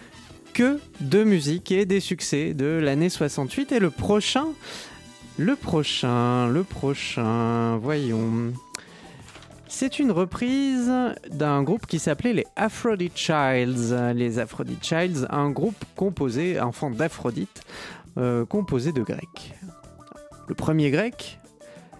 que 0.55 0.79
de 1.01 1.25
musique 1.25 1.71
et 1.73 1.85
des 1.85 1.99
succès 1.99 2.53
de 2.53 2.65
l'année 2.65 3.09
68 3.09 3.73
et 3.73 3.79
le 3.79 3.89
prochain 3.91 4.47
le 5.37 5.57
prochain, 5.57 6.47
le 6.47 6.63
prochain, 6.63 7.75
voyons. 7.75 8.53
C'est 9.67 9.99
une 9.99 10.11
reprise 10.11 10.89
d'un 11.29 11.61
groupe 11.61 11.87
qui 11.87 11.99
s'appelait 11.99 12.31
les 12.31 12.47
Aphrodite 12.55 13.17
Childs. 13.17 13.93
Les 14.15 14.39
Aphrodite 14.39 14.81
Childs, 14.81 15.27
un 15.29 15.49
groupe 15.49 15.83
composé, 15.97 16.57
enfant 16.61 16.89
d'Aphrodite, 16.89 17.63
euh, 18.17 18.45
composé 18.45 18.93
de 18.93 19.01
Grecs. 19.01 19.53
Le 20.47 20.55
premier 20.55 20.89
grec, 20.89 21.37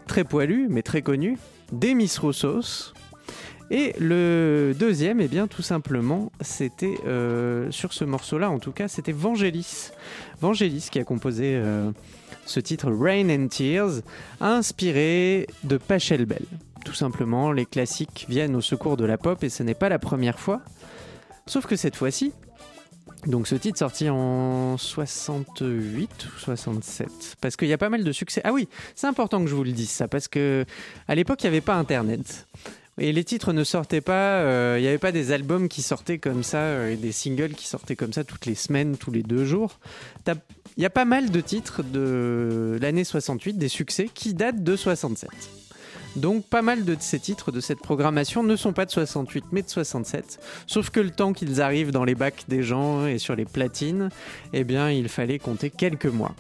très 0.08 0.24
poilu 0.24 0.68
mais 0.70 0.82
très 0.82 1.02
connu, 1.02 1.38
Demis 1.74 2.14
Roussos. 2.18 2.94
Et 3.72 3.96
le 4.00 4.74
deuxième, 4.78 5.20
eh 5.22 5.28
bien, 5.28 5.48
tout 5.48 5.64
simplement, 5.64 6.32
c'était 6.42 6.98
euh, 7.08 7.72
sur 7.72 7.94
ce 7.94 8.04
morceau-là, 8.04 8.52
en 8.52 8.60
tout 8.60 8.72
cas, 8.72 8.88
c'était 8.88 9.12
Vangelis. 9.12 9.90
Vangelis 10.40 10.90
qui 10.92 11.00
a 11.00 11.04
composé 11.04 11.56
euh, 11.56 11.92
ce 12.46 12.60
titre 12.60 12.92
Rain 12.92 13.30
and 13.30 13.48
Tears, 13.48 14.02
inspiré 14.40 15.48
de 15.64 15.78
Pachelbel. 15.78 16.46
Tout 16.86 16.94
simplement, 16.94 17.52
les 17.52 17.66
classiques 17.66 18.28
viennent 18.30 18.56
au 18.56 18.62
secours 18.62 18.98
de 18.98 19.06
la 19.06 19.18
pop 19.18 19.44
et 19.44 19.50
ce 19.50 19.64
n'est 19.64 19.74
pas 19.74 19.90
la 19.90 19.98
première 19.98 20.40
fois. 20.40 20.62
Sauf 21.48 21.66
que 21.66 21.76
cette 21.76 21.96
fois-ci, 21.96 22.34
donc 23.26 23.48
ce 23.48 23.56
titre 23.56 23.80
sorti 23.80 24.08
en 24.10 24.78
68 24.78 26.26
ou 26.26 26.40
67, 26.40 27.38
parce 27.42 27.56
qu'il 27.56 27.68
y 27.68 27.74
a 27.74 27.78
pas 27.80 27.90
mal 27.90 28.04
de 28.04 28.12
succès. 28.12 28.42
Ah 28.44 28.54
oui, 28.54 28.68
c'est 28.94 29.08
important 29.08 29.42
que 29.44 29.50
je 29.50 29.56
vous 29.56 29.64
le 29.64 29.72
dise 29.72 29.90
ça, 29.90 30.08
parce 30.08 30.28
que 30.28 30.66
à 31.08 31.16
l'époque 31.16 31.42
il 31.42 31.46
n'y 31.46 31.56
avait 31.56 31.62
pas 31.62 31.76
Internet. 31.76 32.48
Et 32.98 33.12
les 33.12 33.26
titres 33.26 33.52
ne 33.52 33.64
sortaient 33.66 34.02
pas, 34.02 34.40
euh, 34.40 34.76
il 34.78 34.82
n'y 34.82 34.88
avait 34.88 34.98
pas 34.98 35.12
des 35.12 35.32
albums 35.32 35.68
qui 35.68 35.82
sortaient 35.82 36.18
comme 36.18 36.44
ça, 36.44 36.60
euh, 36.60 36.92
et 36.92 36.96
des 36.96 37.12
singles 37.12 37.54
qui 37.54 37.68
sortaient 37.68 37.98
comme 37.98 38.14
ça 38.14 38.24
toutes 38.24 38.46
les 38.46 38.56
semaines, 38.56 38.98
tous 38.98 39.12
les 39.12 39.24
deux 39.24 39.44
jours. 39.44 39.80
Il 40.78 40.84
y 40.84 40.86
a 40.86 40.90
pas 40.90 41.06
mal 41.06 41.30
de 41.30 41.42
titres 41.42 41.84
de 41.84 42.78
l'année 42.82 43.04
68, 43.04 43.58
des 43.58 43.68
succès, 43.68 44.10
qui 44.14 44.34
datent 44.34 44.64
de 44.64 44.76
67. 44.76 45.30
Donc 46.16 46.46
pas 46.46 46.62
mal 46.62 46.86
de 46.86 46.96
ces 47.00 47.20
titres 47.20 47.52
de 47.52 47.60
cette 47.60 47.80
programmation 47.80 48.44
ne 48.44 48.56
sont 48.56 48.74
pas 48.74 48.86
de 48.86 48.92
68 48.92 49.46
mais 49.52 49.62
de 49.62 49.70
67. 49.70 50.40
Sauf 50.66 50.90
que 50.90 51.00
le 51.00 51.12
temps 51.12 51.34
qu'ils 51.34 51.62
arrivent 51.62 51.92
dans 51.92 52.06
les 52.06 52.16
bacs 52.16 52.46
des 52.48 52.64
gens 52.64 53.06
et 53.06 53.18
sur 53.18 53.36
les 53.36 53.46
platines, 53.46 54.10
eh 54.54 54.64
bien 54.64 54.90
il 54.90 55.10
fallait 55.10 55.40
compter 55.40 55.70
quelques 55.70 56.06
mois. 56.06 56.34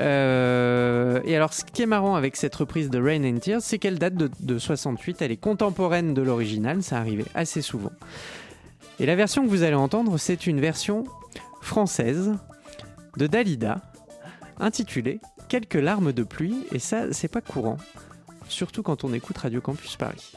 Euh, 0.00 1.20
et 1.24 1.36
alors 1.36 1.52
ce 1.54 1.64
qui 1.64 1.82
est 1.82 1.86
marrant 1.86 2.16
avec 2.16 2.36
cette 2.36 2.54
reprise 2.54 2.90
de 2.90 3.00
Rain 3.00 3.24
and 3.24 3.38
Tears, 3.38 3.62
c'est 3.62 3.78
qu'elle 3.78 3.98
date 3.98 4.14
de, 4.14 4.30
de 4.40 4.58
68, 4.58 5.22
elle 5.22 5.32
est 5.32 5.36
contemporaine 5.36 6.12
de 6.14 6.22
l'original, 6.22 6.82
ça 6.82 6.98
arrivait 6.98 7.24
assez 7.34 7.62
souvent. 7.62 7.92
Et 9.00 9.06
la 9.06 9.16
version 9.16 9.44
que 9.44 9.48
vous 9.48 9.62
allez 9.62 9.74
entendre, 9.74 10.18
c'est 10.18 10.46
une 10.46 10.60
version 10.60 11.04
française 11.62 12.34
de 13.16 13.26
Dalida, 13.26 13.80
intitulée 14.58 15.20
Quelques 15.48 15.74
larmes 15.74 16.12
de 16.12 16.22
pluie, 16.22 16.56
et 16.72 16.78
ça 16.78 17.12
c'est 17.12 17.28
pas 17.28 17.42
courant 17.42 17.76
surtout 18.48 18.82
quand 18.82 19.04
on 19.04 19.12
écoute 19.12 19.38
Radio 19.38 19.60
Campus 19.60 19.96
Paris. 19.96 20.32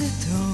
S'est 0.00 0.30
endormi 0.30 0.49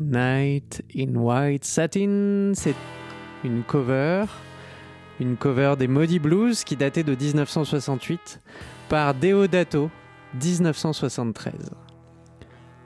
Night 0.00 0.82
in 0.94 1.14
White 1.14 1.64
Satin, 1.64 2.52
c'est 2.54 2.74
une 3.44 3.62
cover, 3.62 4.24
une 5.20 5.36
cover 5.36 5.74
des 5.78 5.88
Maudits 5.88 6.18
Blues 6.18 6.64
qui 6.64 6.76
datait 6.76 7.02
de 7.02 7.14
1968 7.14 8.40
par 8.88 9.14
Deodato, 9.14 9.90
1973. 10.34 11.70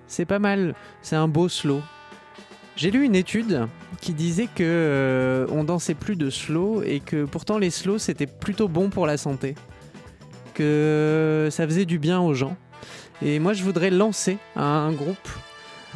C'est 0.07 0.25
pas 0.25 0.39
mal, 0.39 0.75
c'est 1.03 1.17
un 1.17 1.27
beau 1.27 1.49
slow. 1.49 1.81
J'ai 2.77 2.91
lu 2.91 3.05
une 3.05 3.17
étude 3.17 3.67
qui 4.01 4.15
disait 4.15 4.47
que 4.47 4.63
euh, 4.63 5.47
on 5.51 5.65
dansait 5.65 5.95
plus 5.95 6.17
de 6.17 6.31
slow 6.31 6.83
et 6.83 7.01
que 7.01 7.25
pourtant 7.25 7.59
les 7.59 7.71
slows 7.71 7.99
c'était 7.99 8.27
plutôt 8.27 8.69
bon 8.69 8.89
pour 8.89 9.07
la 9.07 9.17
santé, 9.17 9.57
que 10.55 11.49
ça 11.51 11.67
faisait 11.67 11.87
du 11.87 11.99
bien 11.99 12.21
aux 12.21 12.35
gens. 12.35 12.57
Et 13.21 13.41
moi 13.41 13.53
je 13.53 13.65
voudrais 13.65 13.91
lancer 13.91 14.39
un 14.55 14.93
groupe 14.93 15.29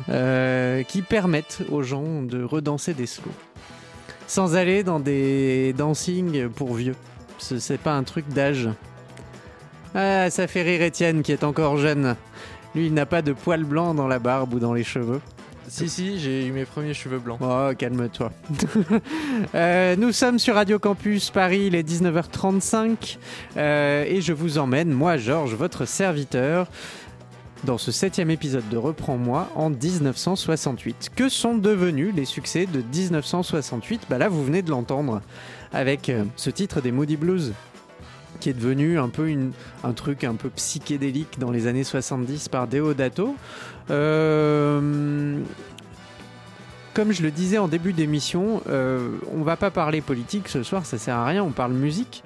euh, 0.08 0.82
qui 0.82 1.02
permettent 1.02 1.62
aux 1.70 1.82
gens 1.82 2.22
de 2.22 2.42
redanser 2.42 2.94
des 2.94 3.06
slows. 3.06 3.32
Sans 4.26 4.56
aller 4.56 4.82
dans 4.82 5.00
des 5.00 5.72
dancing 5.74 6.48
pour 6.48 6.74
vieux. 6.74 6.96
Ce 7.38 7.58
c'est 7.58 7.78
pas 7.78 7.94
un 7.94 8.04
truc 8.04 8.28
d'âge. 8.28 8.68
Ah, 9.94 10.30
ça 10.30 10.46
fait 10.46 10.62
rire 10.62 10.82
Étienne 10.82 11.22
qui 11.22 11.32
est 11.32 11.44
encore 11.44 11.76
jeune. 11.76 12.16
Lui, 12.74 12.86
il 12.86 12.94
n'a 12.94 13.06
pas 13.06 13.22
de 13.22 13.32
poils 13.32 13.64
blancs 13.64 13.94
dans 13.94 14.08
la 14.08 14.18
barbe 14.18 14.54
ou 14.54 14.58
dans 14.58 14.74
les 14.74 14.82
cheveux. 14.82 15.20
Si, 15.68 15.88
si, 15.88 16.18
j'ai 16.18 16.46
eu 16.46 16.52
mes 16.52 16.64
premiers 16.64 16.94
cheveux 16.94 17.18
blancs. 17.18 17.38
Oh, 17.40 17.70
calme-toi. 17.76 18.32
Euh, 19.54 19.94
nous 19.96 20.12
sommes 20.12 20.38
sur 20.38 20.54
Radio 20.54 20.78
Campus 20.78 21.30
Paris, 21.30 21.64
il 21.66 21.74
est 21.74 21.88
19h35 21.88 23.18
euh, 23.56 24.04
et 24.04 24.20
je 24.20 24.32
vous 24.32 24.58
emmène, 24.58 24.90
moi 24.90 25.16
Georges, 25.16 25.54
votre 25.54 25.84
serviteur, 25.84 26.68
dans 27.64 27.78
ce 27.78 27.92
septième 27.92 28.30
épisode 28.30 28.68
de 28.68 28.76
Reprends-moi 28.76 29.48
en 29.54 29.70
1968. 29.70 31.10
Que 31.16 31.28
sont 31.28 31.56
devenus 31.56 32.14
les 32.14 32.24
succès 32.24 32.66
de 32.66 32.80
1968 32.80 34.02
Bah 34.08 34.18
là, 34.18 34.28
vous 34.28 34.44
venez 34.44 34.62
de 34.62 34.70
l'entendre 34.70 35.22
avec 35.72 36.08
euh, 36.08 36.24
ce 36.36 36.50
titre 36.50 36.80
des 36.80 36.92
Moody 36.92 37.16
Blues 37.16 37.52
qui 38.40 38.50
est 38.50 38.54
devenu 38.54 38.98
un 38.98 39.08
peu 39.08 39.28
une, 39.28 39.52
un 39.82 39.92
truc 39.92 40.24
un 40.24 40.34
peu 40.34 40.50
psychédélique 40.50 41.38
dans 41.38 41.50
les 41.50 41.66
années 41.66 41.84
70 41.84 42.48
par 42.48 42.68
Deodato. 42.68 43.36
Euh, 43.90 45.40
comme 46.92 47.12
je 47.12 47.22
le 47.22 47.30
disais 47.30 47.58
en 47.58 47.68
début 47.68 47.92
d'émission, 47.92 48.62
euh, 48.68 49.16
on 49.34 49.42
va 49.42 49.56
pas 49.56 49.70
parler 49.70 50.00
politique 50.00 50.48
ce 50.48 50.62
soir, 50.62 50.86
ça 50.86 50.98
sert 50.98 51.16
à 51.16 51.24
rien, 51.24 51.42
on 51.42 51.52
parle 51.52 51.72
musique. 51.72 52.22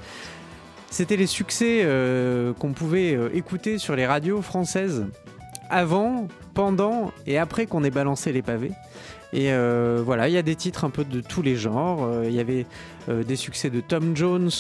C'était 0.91 1.17
les 1.17 1.27
succès 1.27 1.83
euh, 1.85 2.53
qu'on 2.55 2.73
pouvait 2.73 3.17
écouter 3.35 3.79
sur 3.79 3.95
les 3.95 4.07
radios 4.07 4.43
françaises 4.43 5.07
avant, 5.71 6.29
pendant 6.55 7.13
et 7.27 7.39
après 7.39 7.67
qu'on 7.67 7.85
ait 7.85 7.91
balancé 7.91 8.33
les 8.33 8.43
pavés. 8.43 8.73
Et 9.33 9.53
euh, 9.53 10.01
voilà, 10.03 10.29
il 10.29 10.35
y 10.35 10.39
a 10.39 10.43
des 10.43 10.57
titres 10.57 10.85
un 10.85 10.91
peu 10.91 11.05
de 11.05 11.21
tous 11.21 11.43
les 11.43 11.57
genres. 11.57 12.05
Euh, 12.05 12.25
Il 12.27 12.33
y 12.33 12.41
avait 12.41 12.65
euh, 13.09 13.23
des 13.23 13.37
succès 13.37 13.69
de 13.69 13.81
Tom 13.81 14.17
Jones, 14.17 14.51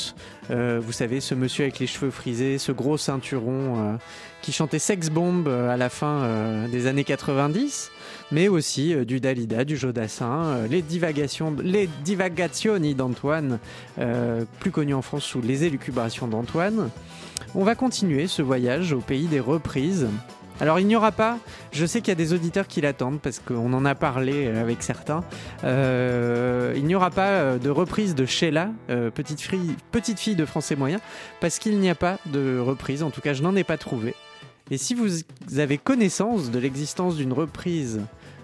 vous 0.50 0.92
savez, 0.92 1.20
ce 1.20 1.34
monsieur 1.34 1.64
avec 1.64 1.78
les 1.78 1.86
cheveux 1.86 2.10
frisés, 2.10 2.58
ce 2.58 2.72
gros 2.72 2.96
ceinturon 2.96 3.98
qui 4.40 4.52
chantait 4.52 4.78
Sex 4.78 5.10
Bomb 5.10 5.46
à 5.46 5.76
la 5.76 5.90
fin 5.90 6.66
des 6.70 6.86
années 6.86 7.04
90, 7.04 7.90
mais 8.32 8.48
aussi 8.48 8.94
du 9.04 9.20
Dalida, 9.20 9.64
du 9.66 9.76
Jodassin, 9.76 10.66
les 10.70 10.80
divagations, 10.80 11.54
les 11.62 11.86
divagazioni 12.02 12.94
d'Antoine, 12.94 13.58
plus 14.60 14.70
connu 14.70 14.94
en 14.94 15.02
France 15.02 15.24
sous 15.24 15.42
les 15.42 15.64
élucubrations 15.64 16.28
d'Antoine. 16.28 16.88
On 17.54 17.62
va 17.62 17.74
continuer 17.74 18.26
ce 18.26 18.40
voyage 18.40 18.94
au 18.94 19.00
pays 19.00 19.26
des 19.26 19.40
reprises. 19.40 20.08
Alors 20.60 20.80
il 20.80 20.86
n'y 20.86 20.96
aura 20.96 21.12
pas, 21.12 21.38
je 21.70 21.86
sais 21.86 22.00
qu'il 22.00 22.08
y 22.08 22.12
a 22.12 22.16
des 22.16 22.32
auditeurs 22.32 22.66
qui 22.66 22.80
l'attendent 22.80 23.20
parce 23.20 23.38
qu'on 23.38 23.72
en 23.72 23.84
a 23.84 23.94
parlé 23.94 24.46
euh, 24.46 24.60
avec 24.60 24.82
certains, 24.82 25.22
Euh, 25.64 26.74
il 26.76 26.84
n'y 26.84 26.94
aura 26.94 27.10
pas 27.10 27.28
euh, 27.28 27.58
de 27.58 27.70
reprise 27.70 28.14
de 28.14 28.26
Sheila, 28.26 28.70
petite, 29.14 29.40
fille, 29.40 30.34
de 30.34 30.44
français 30.44 30.76
moyen, 30.76 30.98
parce 31.40 31.58
qu'il 31.58 31.78
n'y 31.78 31.90
a 31.90 31.94
pas 31.94 32.18
de 32.26 32.58
reprise, 32.58 33.02
en 33.02 33.10
tout 33.10 33.20
cas 33.20 33.34
je 33.34 33.42
n'en 33.42 33.54
ai 33.56 33.64
pas 33.64 33.76
trouvé. 33.76 34.14
Et 34.70 34.78
si 34.78 34.94
vous 34.94 35.08
avez 35.58 35.78
connaissance 35.78 36.50
de 36.50 36.58
l'existence 36.58 37.16
d'une 37.16 37.32
reprise 37.32 38.00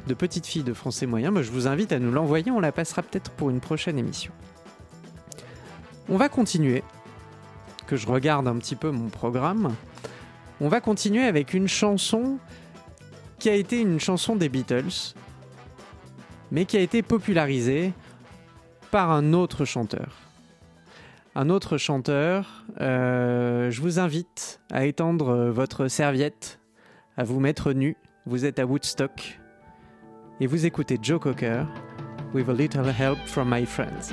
de 0.06 0.14
petite 0.14 0.46
fille 0.46 0.62
de 0.62 0.72
français 0.72 1.06
moyen, 1.06 1.32
je 1.42 1.50
vous 1.50 1.66
invite 1.66 1.92
à 1.92 1.98
nous 1.98 2.12
l'envoyer, 2.12 2.50
on 2.50 2.60
la 2.60 2.72
passera 2.72 3.02
peut-être 3.02 3.30
pour 3.32 3.50
une 3.50 3.60
prochaine 3.60 3.98
émission. 3.98 4.32
On 6.08 6.16
va 6.16 6.28
continuer, 6.28 6.82
que 7.86 7.96
je 7.96 8.06
regarde 8.06 8.48
un 8.48 8.56
petit 8.56 8.76
peu 8.76 8.90
mon 8.90 9.08
programme. 9.08 9.74
On 10.60 10.68
va 10.68 10.80
continuer 10.80 11.24
avec 11.24 11.54
une 11.54 11.68
chanson 11.68 12.38
qui 13.38 13.48
a 13.48 13.54
été 13.54 13.80
une 13.80 13.98
chanson 13.98 14.36
des 14.36 14.48
Beatles, 14.48 15.14
mais 16.50 16.64
qui 16.64 16.76
a 16.76 16.80
été 16.80 17.02
popularisée 17.02 17.92
par 18.90 19.10
un 19.10 19.32
autre 19.32 19.64
chanteur. 19.64 20.14
Un 21.34 21.50
autre 21.50 21.78
chanteur, 21.78 22.64
euh, 22.80 23.70
je 23.70 23.80
vous 23.80 23.98
invite 23.98 24.60
à 24.70 24.86
étendre 24.86 25.50
votre 25.50 25.88
serviette, 25.88 26.60
à 27.16 27.24
vous 27.24 27.40
mettre 27.40 27.72
nu. 27.72 27.96
Vous 28.26 28.44
êtes 28.44 28.60
à 28.60 28.66
Woodstock 28.66 29.40
et 30.40 30.46
vous 30.46 30.64
écoutez 30.66 30.98
Joe 31.02 31.20
Cocker, 31.20 31.64
With 32.32 32.48
a 32.48 32.52
Little 32.52 32.88
Help 32.88 33.18
from 33.26 33.48
My 33.50 33.66
Friends. 33.66 34.12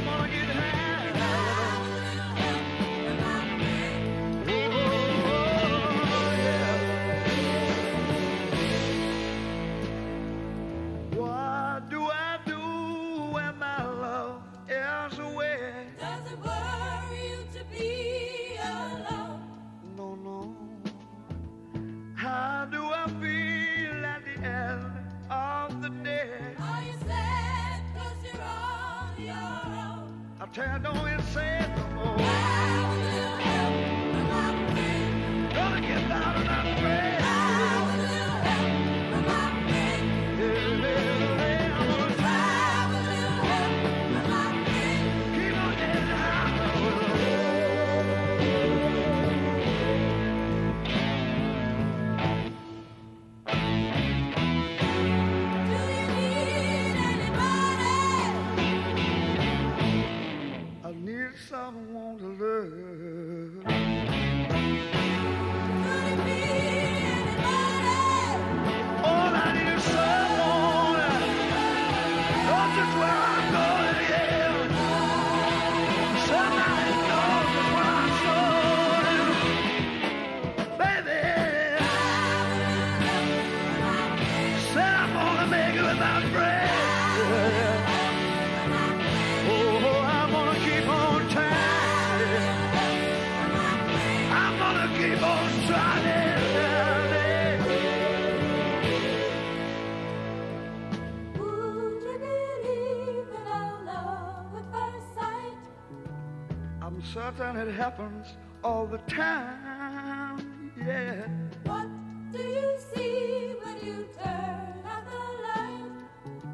something 107.37 107.65
that 107.65 107.71
happens 107.73 108.27
all 108.63 108.85
the 108.85 108.97
time. 108.99 110.71
Yeah. 110.77 111.27
What 111.65 111.87
do 112.31 112.39
you 112.39 112.73
see 112.93 113.53
when 113.61 113.75
you 113.85 114.07
turn 114.17 114.73
out 114.85 115.03
the 115.05 115.17
light? 115.47 115.91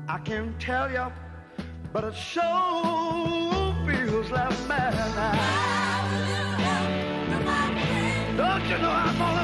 I 0.07 0.17
can't 0.19 0.59
tell 0.59 0.91
you, 0.91 1.11
but 1.93 2.03
it 2.03 2.15
sure 2.15 2.43
feels 3.85 4.29
like 4.29 4.67
madness. 4.67 5.77
Don't 8.37 8.65
you 8.69 8.77
know 8.77 8.91
I'm 8.91 9.21
on 9.21 9.36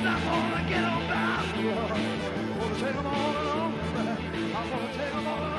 I'm 0.00 0.20
gonna 2.60 2.74
take 2.80 2.94
them 2.94 3.06
all 3.06 3.14
along. 3.14 3.74
I'm 4.54 4.70
gonna 4.70 4.92
take 4.96 5.12
them 5.12 5.26
all 5.26 5.38
along. 5.38 5.57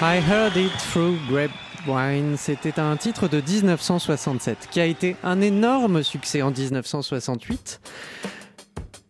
I 0.00 0.20
Heard 0.20 0.56
It 0.56 0.70
Through 0.92 1.16
Grapevine, 1.28 2.36
c'était 2.36 2.78
un 2.78 2.96
titre 2.96 3.26
de 3.28 3.40
1967 3.40 4.68
qui 4.70 4.80
a 4.80 4.84
été 4.86 5.16
un 5.24 5.40
énorme 5.40 6.02
succès 6.02 6.42
en 6.42 6.50
1968. 6.52 7.80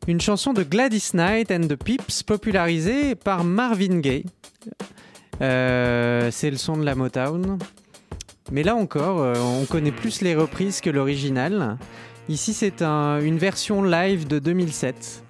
Une 0.06 0.20
chanson 0.20 0.54
de 0.54 0.62
Gladys 0.62 1.10
Knight 1.12 1.50
and 1.50 1.66
the 1.68 1.76
Pips 1.76 2.22
popularisée 2.22 3.14
par 3.14 3.44
Marvin 3.44 3.98
Gaye. 4.00 4.24
Euh, 5.42 6.30
c'est 6.30 6.50
le 6.50 6.56
son 6.56 6.76
de 6.78 6.84
la 6.84 6.94
Motown. 6.94 7.58
Mais 8.50 8.62
là 8.62 8.74
encore, 8.74 9.20
euh, 9.20 9.34
on 9.36 9.66
connaît 9.66 9.92
plus 9.92 10.22
les 10.22 10.34
reprises 10.34 10.80
que 10.80 10.88
l'original. 10.88 11.76
Ici, 12.30 12.54
c'est 12.54 12.80
un- 12.80 13.20
une 13.20 13.36
version 13.36 13.82
live 13.82 14.26
de 14.26 14.38
2007 14.38 15.22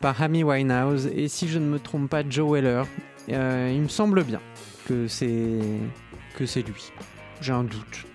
par 0.00 0.20
Amy 0.20 0.42
Winehouse 0.42 1.08
et 1.14 1.28
si 1.28 1.46
je 1.48 1.60
ne 1.60 1.66
me 1.66 1.78
trompe 1.78 2.10
pas, 2.10 2.22
Joe 2.28 2.50
Weller. 2.50 2.82
Euh, 3.28 3.70
il 3.72 3.82
me 3.82 3.88
semble 3.88 4.24
bien 4.24 4.40
que 4.86 5.08
c'est 5.08 5.58
que 6.36 6.46
c'est 6.46 6.62
lui. 6.62 6.92
J'ai 7.40 7.52
un 7.52 7.64
doute. 7.64 8.06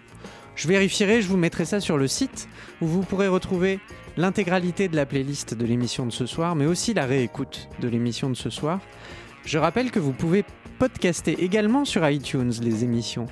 Je 0.55 0.67
vérifierai, 0.67 1.21
je 1.21 1.27
vous 1.27 1.37
mettrai 1.37 1.65
ça 1.65 1.79
sur 1.79 1.97
le 1.97 2.07
site 2.07 2.47
où 2.81 2.87
vous 2.87 3.01
pourrez 3.01 3.27
retrouver 3.27 3.79
l'intégralité 4.17 4.87
de 4.87 4.95
la 4.95 5.05
playlist 5.05 5.53
de 5.53 5.65
l'émission 5.65 6.05
de 6.05 6.11
ce 6.11 6.25
soir, 6.25 6.55
mais 6.55 6.65
aussi 6.65 6.93
la 6.93 7.05
réécoute 7.05 7.67
de 7.81 7.87
l'émission 7.87 8.29
de 8.29 8.35
ce 8.35 8.49
soir. 8.49 8.79
Je 9.45 9.57
rappelle 9.57 9.91
que 9.91 9.99
vous 9.99 10.13
pouvez 10.13 10.45
podcaster 10.79 11.43
également 11.43 11.85
sur 11.85 12.07
iTunes 12.09 12.53
les 12.61 12.83
émissions 12.83 13.27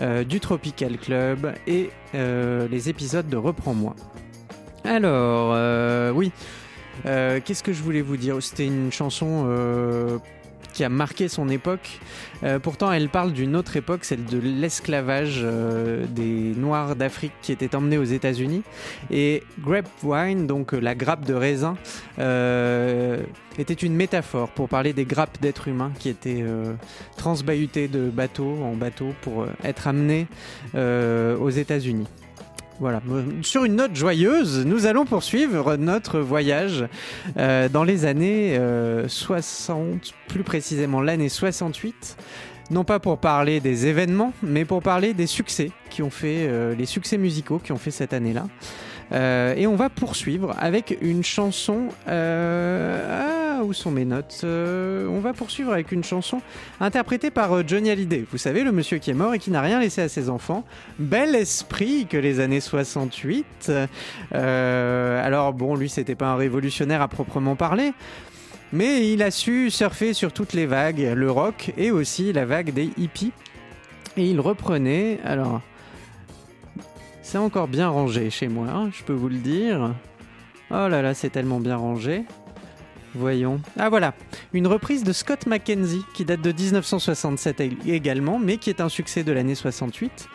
euh, 0.00 0.24
du 0.24 0.40
Tropical 0.40 0.98
Club 0.98 1.54
et 1.66 1.90
euh, 2.14 2.66
les 2.68 2.88
épisodes 2.88 3.28
de 3.28 3.36
Reprends-moi. 3.36 3.94
Alors, 4.84 5.52
euh, 5.54 6.10
oui, 6.10 6.32
qu'est-ce 7.04 7.62
que 7.62 7.72
je 7.72 7.82
voulais 7.82 8.02
vous 8.02 8.16
dire? 8.16 8.42
C'était 8.42 8.66
une 8.66 8.92
chanson 8.92 9.46
qui 10.74 10.84
a 10.84 10.90
marqué 10.90 11.28
son 11.28 11.48
époque. 11.48 12.00
Euh, 12.42 12.58
pourtant, 12.58 12.92
elle 12.92 13.08
parle 13.08 13.32
d'une 13.32 13.56
autre 13.56 13.76
époque, 13.76 14.04
celle 14.04 14.24
de 14.24 14.38
l'esclavage 14.38 15.40
euh, 15.42 16.04
des 16.06 16.52
Noirs 16.56 16.96
d'Afrique 16.96 17.32
qui 17.40 17.52
étaient 17.52 17.74
emmenés 17.74 17.96
aux 17.96 18.04
États-Unis. 18.04 18.62
Et 19.10 19.42
grapevine, 19.60 20.46
donc 20.46 20.74
euh, 20.74 20.80
la 20.80 20.94
grappe 20.94 21.24
de 21.24 21.34
raisin, 21.34 21.76
était 23.56 23.74
une 23.74 23.94
métaphore 23.94 24.48
pour 24.48 24.68
parler 24.68 24.92
des 24.92 25.04
grappes 25.04 25.40
d'êtres 25.40 25.68
humains 25.68 25.92
qui 25.98 26.08
étaient 26.08 26.44
transbahutés 27.16 27.86
de 27.86 28.10
bateau 28.10 28.58
en 28.64 28.74
bateau 28.74 29.14
pour 29.22 29.46
être 29.62 29.86
amenés 29.86 30.26
aux 30.74 31.50
États-Unis. 31.50 32.08
Voilà. 32.80 33.00
Euh, 33.10 33.22
Sur 33.42 33.64
une 33.64 33.76
note 33.76 33.94
joyeuse, 33.94 34.64
nous 34.66 34.86
allons 34.86 35.04
poursuivre 35.04 35.76
notre 35.76 36.18
voyage 36.20 36.84
euh, 37.36 37.68
dans 37.68 37.84
les 37.84 38.04
années 38.04 38.56
euh, 38.58 39.06
60, 39.08 40.12
plus 40.28 40.42
précisément 40.42 41.00
l'année 41.00 41.28
68. 41.28 42.16
Non 42.70 42.82
pas 42.84 42.98
pour 42.98 43.18
parler 43.18 43.60
des 43.60 43.86
événements, 43.86 44.32
mais 44.42 44.64
pour 44.64 44.82
parler 44.82 45.14
des 45.14 45.26
succès 45.26 45.70
qui 45.90 46.02
ont 46.02 46.10
fait, 46.10 46.46
euh, 46.48 46.74
les 46.74 46.86
succès 46.86 47.18
musicaux 47.18 47.58
qui 47.62 47.72
ont 47.72 47.76
fait 47.78 47.90
cette 47.90 48.12
année-là. 48.12 48.46
Euh, 49.12 49.54
et 49.56 49.66
on 49.66 49.76
va 49.76 49.90
poursuivre 49.90 50.54
avec 50.58 50.96
une 51.02 51.22
chanson. 51.22 51.88
euh, 52.08 53.43
où 53.64 53.72
sont 53.72 53.90
mes 53.90 54.04
notes 54.04 54.40
Euh, 54.44 55.06
On 55.08 55.20
va 55.20 55.32
poursuivre 55.32 55.72
avec 55.72 55.92
une 55.92 56.04
chanson 56.04 56.40
interprétée 56.80 57.30
par 57.30 57.52
euh, 57.52 57.62
Johnny 57.66 57.90
Hallyday. 57.90 58.24
Vous 58.30 58.38
savez, 58.38 58.62
le 58.62 58.72
monsieur 58.72 58.98
qui 58.98 59.10
est 59.10 59.14
mort 59.14 59.34
et 59.34 59.38
qui 59.38 59.50
n'a 59.50 59.60
rien 59.60 59.80
laissé 59.80 60.02
à 60.02 60.08
ses 60.08 60.28
enfants. 60.30 60.64
Bel 60.98 61.34
esprit 61.34 62.06
que 62.06 62.16
les 62.16 62.40
années 62.40 62.60
68. 62.60 63.72
Euh, 64.34 65.26
alors 65.26 65.52
bon, 65.52 65.74
lui, 65.74 65.88
c'était 65.88 66.14
pas 66.14 66.28
un 66.28 66.36
révolutionnaire 66.36 67.02
à 67.02 67.08
proprement 67.08 67.56
parler. 67.56 67.92
Mais 68.72 69.12
il 69.12 69.22
a 69.22 69.30
su 69.30 69.70
surfer 69.70 70.14
sur 70.14 70.32
toutes 70.32 70.52
les 70.52 70.66
vagues, 70.66 71.12
le 71.14 71.30
rock 71.30 71.72
et 71.76 71.90
aussi 71.90 72.32
la 72.32 72.44
vague 72.44 72.72
des 72.72 72.90
hippies. 72.96 73.32
Et 74.16 74.28
il 74.28 74.40
reprenait. 74.40 75.18
Alors, 75.24 75.60
c'est 77.22 77.38
encore 77.38 77.68
bien 77.68 77.88
rangé 77.88 78.30
chez 78.30 78.48
moi, 78.48 78.66
hein, 78.68 78.90
je 78.92 79.02
peux 79.02 79.12
vous 79.12 79.28
le 79.28 79.38
dire. 79.38 79.94
Oh 80.70 80.88
là 80.88 81.02
là, 81.02 81.14
c'est 81.14 81.30
tellement 81.30 81.60
bien 81.60 81.76
rangé. 81.76 82.24
Voyons. 83.14 83.60
Ah 83.78 83.90
voilà, 83.90 84.14
une 84.52 84.66
reprise 84.66 85.04
de 85.04 85.12
Scott 85.12 85.46
McKenzie 85.46 86.02
qui 86.14 86.24
date 86.24 86.40
de 86.40 86.50
1967 86.50 87.60
également, 87.86 88.40
mais 88.40 88.56
qui 88.56 88.70
est 88.70 88.80
un 88.80 88.88
succès 88.88 89.22
de 89.22 89.30
l'année 89.30 89.54
68. 89.54 90.28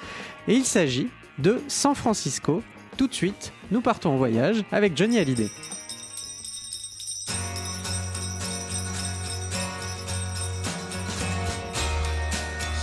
Et 0.48 0.54
il 0.54 0.64
s'agit 0.66 1.10
de 1.40 1.62
San 1.68 1.94
Francisco. 1.94 2.64
Tout 2.98 3.08
de 3.08 3.14
suite, 3.14 3.52
nous 3.72 3.82
partons 3.82 4.12
en 4.12 4.18
voyage 4.18 4.64
avec 4.72 4.96
Johnny 4.96 5.20
Hallyday. 5.20 5.50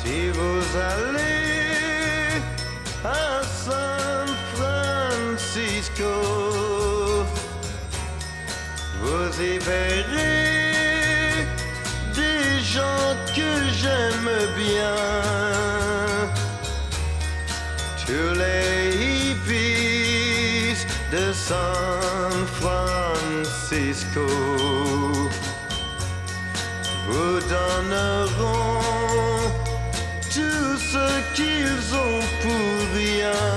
Si 0.05 0.29
vous 0.31 0.79
allez 0.79 2.41
à 3.05 3.43
San 3.43 4.29
Francisco, 4.55 6.05
vous 9.07 9.41
y 9.41 9.59
verrez 9.59 11.47
des 12.15 12.61
gens 12.75 13.15
que 13.37 13.51
j'aime 13.79 14.31
bien. 14.57 14.99
Tous 18.05 18.33
les 18.43 18.77
hippies 19.05 20.79
de 21.13 21.25
San 21.33 22.33
Francisco 22.59 24.27
vous 27.09 27.39
donneront 27.57 28.81
tout 30.35 30.73
ce 30.93 31.07
qu'ils 31.35 31.85
ont 31.95 32.25
pour 32.43 32.77
rien. 32.95 33.56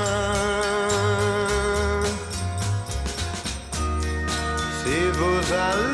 Si 5.49 5.88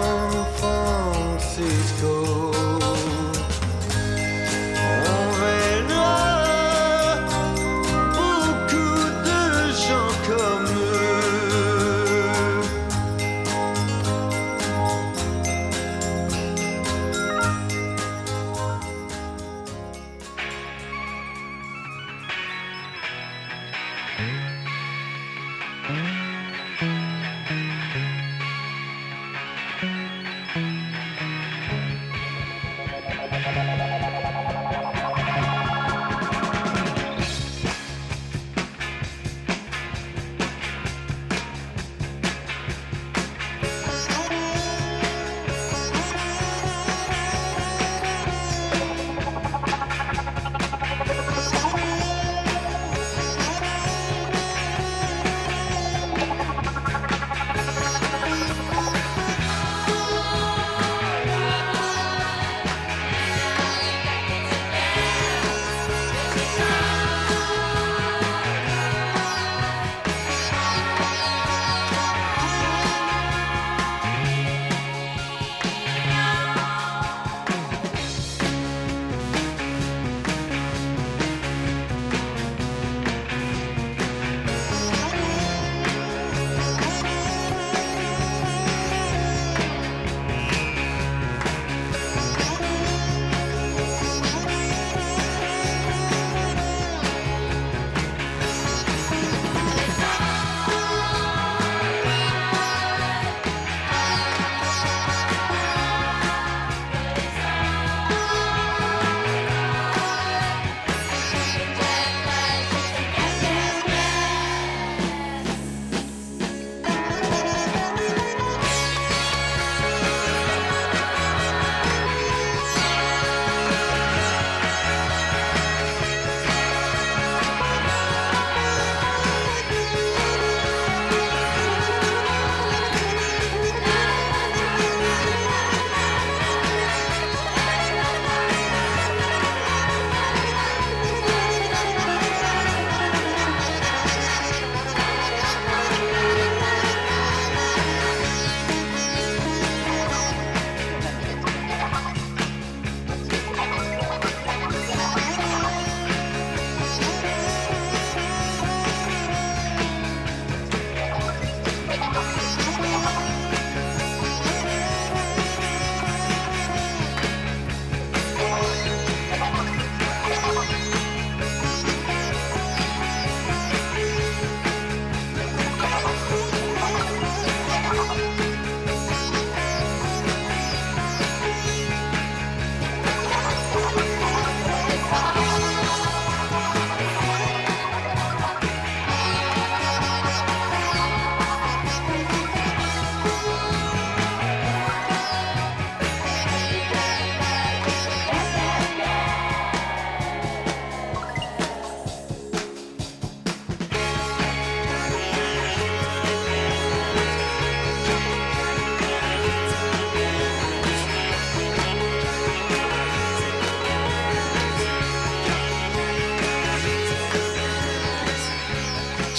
San 0.00 0.46
Francisco. 0.56 2.39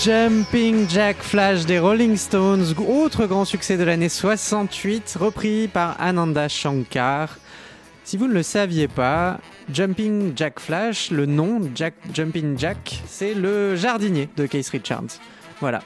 Jumping 0.03 0.89
Jack 0.89 1.17
Flash 1.21 1.67
des 1.67 1.77
Rolling 1.77 2.17
Stones, 2.17 2.73
autre 2.89 3.27
grand 3.27 3.45
succès 3.45 3.77
de 3.77 3.83
l'année 3.83 4.09
68, 4.09 5.17
repris 5.19 5.67
par 5.67 5.95
Ananda 6.01 6.47
Shankar. 6.47 7.37
Si 8.03 8.17
vous 8.17 8.27
ne 8.27 8.33
le 8.33 8.41
saviez 8.41 8.87
pas, 8.87 9.39
Jumping 9.71 10.33
Jack 10.35 10.59
Flash, 10.59 11.11
le 11.11 11.27
nom 11.27 11.61
Jack, 11.75 11.93
Jumping 12.11 12.57
Jack, 12.57 13.03
c'est 13.05 13.35
le 13.35 13.75
jardinier 13.75 14.27
de 14.37 14.47
Keith 14.47 14.69
Richards. 14.69 15.19
Voilà. 15.59 15.83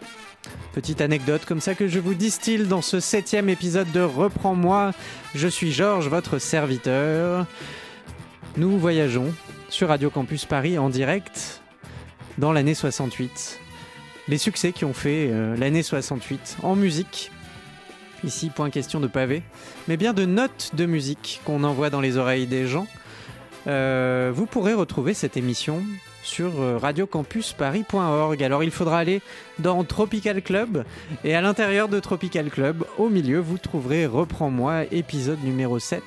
Petite 0.73 1.01
anecdote 1.01 1.43
comme 1.45 1.59
ça 1.59 1.75
que 1.75 1.89
je 1.89 1.99
vous 1.99 2.13
distille 2.13 2.65
dans 2.65 2.81
ce 2.81 3.01
septième 3.01 3.49
épisode 3.49 3.91
de 3.91 3.99
Reprends-moi. 3.99 4.93
Je 5.33 5.49
suis 5.49 5.73
Georges, 5.73 6.07
votre 6.07 6.39
serviteur. 6.39 7.45
Nous 8.55 8.79
voyageons 8.79 9.33
sur 9.67 9.89
Radio 9.89 10.09
Campus 10.09 10.45
Paris 10.45 10.77
en 10.77 10.87
direct 10.87 11.59
dans 12.37 12.53
l'année 12.53 12.75
68. 12.75 13.59
Les 14.27 14.37
succès 14.37 14.71
qui 14.71 14.85
ont 14.85 14.93
fait 14.93 15.29
euh, 15.29 15.55
l'année 15.55 15.83
68 15.83 16.57
en 16.63 16.75
musique. 16.75 17.31
Ici, 18.23 18.49
point 18.49 18.71
question 18.71 18.99
de 18.99 19.07
pavé, 19.07 19.43
mais 19.87 19.97
bien 19.97 20.13
de 20.13 20.25
notes 20.25 20.71
de 20.73 20.85
musique 20.85 21.41
qu'on 21.45 21.63
envoie 21.63 21.91
dans 21.91 22.01
les 22.01 22.17
oreilles 22.17 22.47
des 22.47 22.65
gens. 22.65 22.87
Euh, 23.67 24.31
vous 24.33 24.47
pourrez 24.47 24.73
retrouver 24.73 25.13
cette 25.13 25.37
émission 25.37 25.83
sur 26.23 26.59
euh, 26.59 26.77
radiocampusparis.org. 26.77 28.43
Alors 28.43 28.63
il 28.63 28.71
faudra 28.71 28.97
aller 28.97 29.21
dans 29.59 29.83
Tropical 29.83 30.41
Club 30.41 30.85
et 31.23 31.35
à 31.35 31.41
l'intérieur 31.41 31.87
de 31.87 31.99
Tropical 31.99 32.49
Club, 32.49 32.83
au 32.97 33.09
milieu, 33.09 33.39
vous 33.39 33.59
trouverez 33.59 34.07
Reprends-moi, 34.07 34.85
épisode 34.91 35.43
numéro 35.43 35.77
7. 35.77 36.01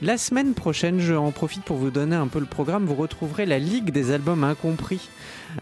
La 0.00 0.16
semaine 0.16 0.54
prochaine, 0.54 1.00
je 1.00 1.12
en 1.14 1.32
profite 1.32 1.64
pour 1.64 1.76
vous 1.76 1.90
donner 1.90 2.14
un 2.14 2.28
peu 2.28 2.38
le 2.38 2.46
programme. 2.46 2.84
Vous 2.84 2.94
retrouverez 2.94 3.46
la 3.46 3.58
Ligue 3.58 3.90
des 3.90 4.12
albums 4.12 4.44
incompris 4.44 5.10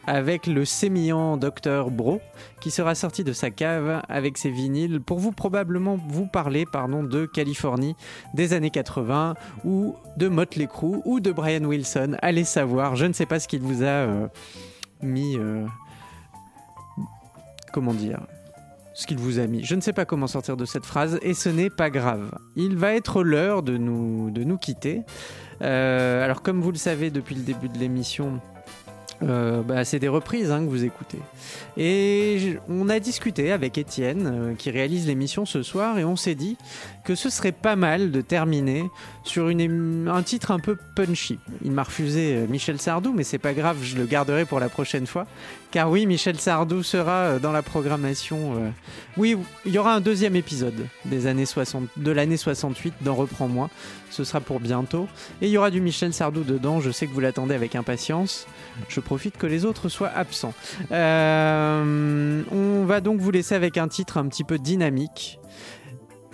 avec 0.07 0.47
le 0.47 0.67
sémillant 0.67 1.39
Dr 1.39 1.91
Bro 1.91 2.21
qui 2.61 2.71
sera 2.71 2.95
sorti 2.95 3.25
de 3.25 3.33
sa 3.33 3.51
cave 3.51 4.03
avec 4.11 4.37
ses 4.37 4.51
vinyles 4.51 5.01
pour 5.01 5.21
vous 5.21 5.33
probablement 5.33 5.97
vous 6.09 6.27
parler 6.27 6.67
pardon, 6.67 7.03
de 7.03 7.25
Californie 7.25 7.97
des 8.35 8.53
années 8.53 8.69
80 8.69 9.37
ou 9.65 9.95
de 10.19 10.29
Motley 10.29 10.67
Crue 10.67 11.01
ou 11.07 11.19
de 11.19 11.33
Brian 11.33 11.65
Wilson. 11.65 12.17
Allez 12.21 12.45
savoir, 12.45 12.95
je 12.95 13.07
ne 13.07 13.15
sais 13.15 13.27
pas 13.27 13.41
ce 13.41 13.49
qu'il 13.49 13.61
vous 13.61 13.85
a 13.85 13.87
euh, 13.87 14.29
mis... 15.01 15.39
euh, 15.39 15.65
comment 17.73 17.95
dire 17.95 18.21
ce 18.97 19.07
qu'il 19.07 19.19
vous 19.19 19.39
a 19.39 19.47
mis. 19.47 19.63
Je 19.63 19.75
ne 19.75 19.83
sais 19.83 19.93
pas 19.93 20.07
comment 20.07 20.27
sortir 20.27 20.57
de 20.57 20.65
cette 20.65 20.87
phrase 20.87 21.19
et 21.21 21.35
ce 21.35 21.51
n'est 21.51 21.71
pas 21.71 21.91
grave. 21.91 22.31
Il 22.57 22.77
va 22.77 22.95
être 22.95 23.23
l'heure 23.23 23.63
de 23.63 23.77
nous, 23.77 24.59
quitter. 24.59 25.03
Euh, 25.61 26.25
alors 26.25 26.41
comme 26.41 26.63
vous 26.63 26.73
le 26.73 26.79
savez 26.79 27.11
depuis 27.11 27.35
le 27.35 27.43
début 27.43 27.69
de 27.69 27.79
l'émission, 27.79 28.41
Euh, 29.23 29.63
bah, 29.63 29.83
c'est 29.87 29.99
des 29.99 30.09
reprises 30.09 30.51
hein, 30.51 30.61
que 30.61 30.69
vous 30.69 30.85
écoutez. 30.85 31.19
Et 31.79 32.59
on 32.69 32.91
a 32.91 33.01
discuté 33.01 33.51
avec 33.51 33.79
Étienne, 33.79 34.31
euh, 34.31 34.55
qui 34.55 34.71
réalise 34.71 35.07
l'émission 35.07 35.47
ce 35.47 35.63
soir, 35.63 35.99
et 35.99 36.05
on 36.05 36.17
s'est 36.17 36.35
dit 36.35 36.59
que 37.03 37.15
ce 37.15 37.31
serait 37.31 37.53
pas 37.53 37.77
mal 37.77 38.11
de 38.11 38.21
terminer 38.21 38.85
sur 39.25 39.47
un 39.49 40.23
titre 40.23 40.51
un 40.51 40.59
peu 40.59 40.77
punchy. 40.95 41.39
Il 41.65 41.73
m'a 41.73 41.85
refusé 41.85 42.45
Michel 42.51 42.79
Sardou, 42.79 43.15
mais 43.15 43.25
c'est 43.25 43.39
pas 43.39 43.55
grave, 43.55 43.79
je 43.83 43.97
le 43.97 44.05
garderai 44.05 44.45
pour 44.45 44.61
la 44.61 44.69
prochaine 44.69 45.07
fois. 45.07 45.27
Car 45.73 45.91
oui, 45.91 46.07
Michel 46.07 46.39
Sardou 46.39 46.83
sera 46.83 47.13
euh, 47.13 47.39
dans 47.39 47.53
la 47.53 47.63
programmation. 47.63 48.55
euh, 48.57 48.71
Oui, 49.17 49.37
il 49.65 49.73
y 49.73 49.79
aura 49.79 49.95
un 49.95 50.01
deuxième 50.01 50.37
épisode 50.37 50.87
des 51.05 51.27
années 51.27 51.45
60, 51.45 51.89
de 51.97 52.11
l'année 52.13 52.37
68 52.37 52.95
dans 53.03 53.15
Reprends-moi. 53.15 53.69
Ce 54.11 54.25
sera 54.25 54.41
pour 54.41 54.61
bientôt. 54.61 55.07
Et 55.43 55.47
il 55.47 55.51
y 55.51 55.59
aura 55.59 55.71
du 55.71 55.81
Michel 55.81 56.13
Sardou 56.15 56.45
dedans. 56.45 56.81
Je 56.81 56.91
sais 56.91 57.07
que 57.07 57.13
vous 57.13 57.21
l'attendez 57.21 57.55
avec 57.55 57.75
impatience. 57.75 58.47
Je 58.89 59.01
profite 59.01 59.37
que 59.37 59.47
les 59.47 59.65
autres 59.65 59.89
soient 59.89 60.09
absents. 60.15 60.55
Euh, 60.93 62.43
on 62.51 62.85
va 62.85 63.01
donc 63.01 63.21
vous 63.21 63.31
laisser 63.31 63.55
avec 63.55 63.77
un 63.77 63.89
titre 63.89 64.17
un 64.19 64.27
petit 64.29 64.45
peu 64.45 64.59
dynamique. 64.59 65.39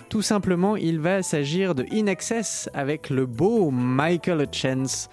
Tout 0.09 0.21
simplement, 0.21 0.75
il 0.75 0.99
va 0.99 1.23
s'agir 1.23 1.73
de 1.73 1.85
In 1.91 2.05
Excess 2.05 2.69
avec 2.75 3.09
le 3.09 3.25
beau 3.25 3.71
Michael 3.71 4.41
Hutchence, 4.43 5.09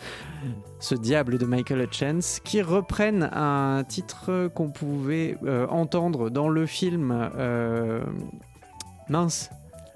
ce 0.81 0.95
diable 0.95 1.39
de 1.39 1.47
Michael 1.47 1.83
Hutchence, 1.83 2.41
qui 2.43 2.63
reprennent 2.63 3.31
un 3.33 3.85
titre 3.87 4.49
qu'on 4.55 4.71
pouvait 4.71 5.37
euh, 5.45 5.67
entendre 5.69 6.31
dans 6.31 6.49
le 6.49 6.67
film. 6.67 7.31
euh, 7.37 8.01
mince, 9.09 9.51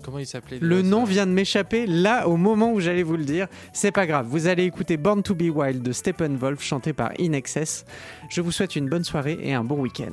Comment 0.05 0.19
il 0.19 0.27
s'appelait 0.27 0.59
le 0.61 0.83
nom 0.83 1.05
vient 1.05 1.27
de 1.27 1.33
m'échapper 1.33 1.87
là 1.87 2.29
au 2.29 2.37
moment 2.37 2.73
où 2.73 2.81
j'allais 2.81 3.03
vous 3.03 3.17
le 3.17 3.25
dire. 3.25 3.47
C'est 3.73 3.91
pas 3.91 4.07
grave, 4.07 4.27
vous 4.29 4.47
allez 4.47 4.65
écouter 4.65 4.99
Born 4.99 5.23
to 5.23 5.35
be 5.35 5.45
Wild 5.45 5.83
de 5.83 5.93
Steppenwolf 5.93 6.63
chanté 6.63 6.93
par 6.93 7.13
In 7.19 7.33
Excess. 7.33 7.87
Je 8.29 8.43
vous 8.43 8.53
souhaite 8.53 8.77
une 8.77 8.91
bonne 8.91 9.05
soirée 9.05 9.39
et 9.41 9.55
un 9.55 9.65
bon 9.65 9.81
week-end. 9.81 10.13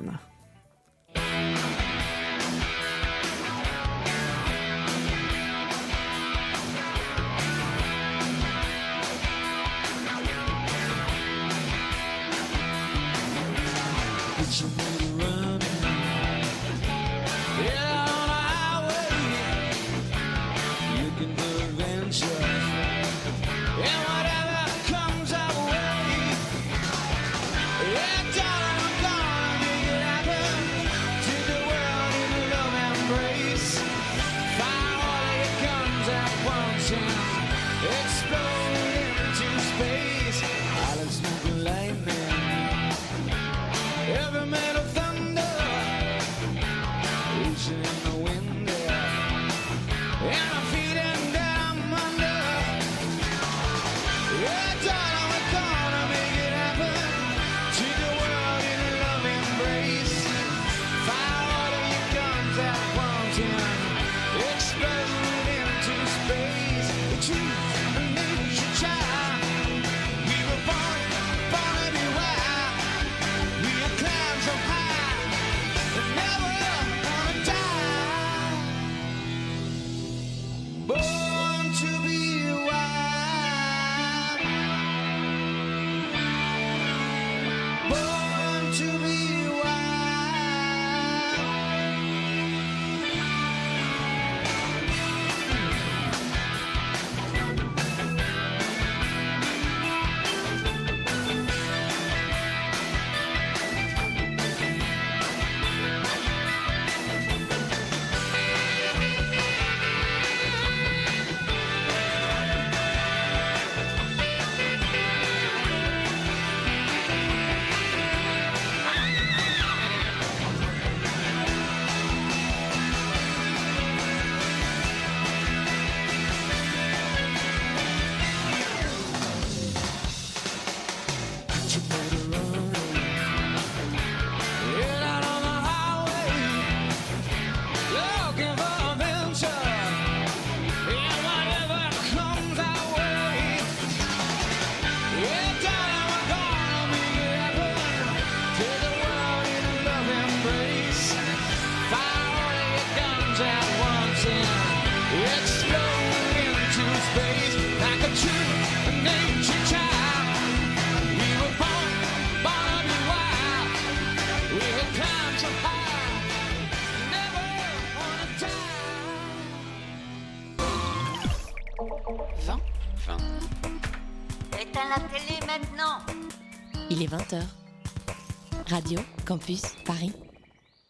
Campus. 179.42 179.81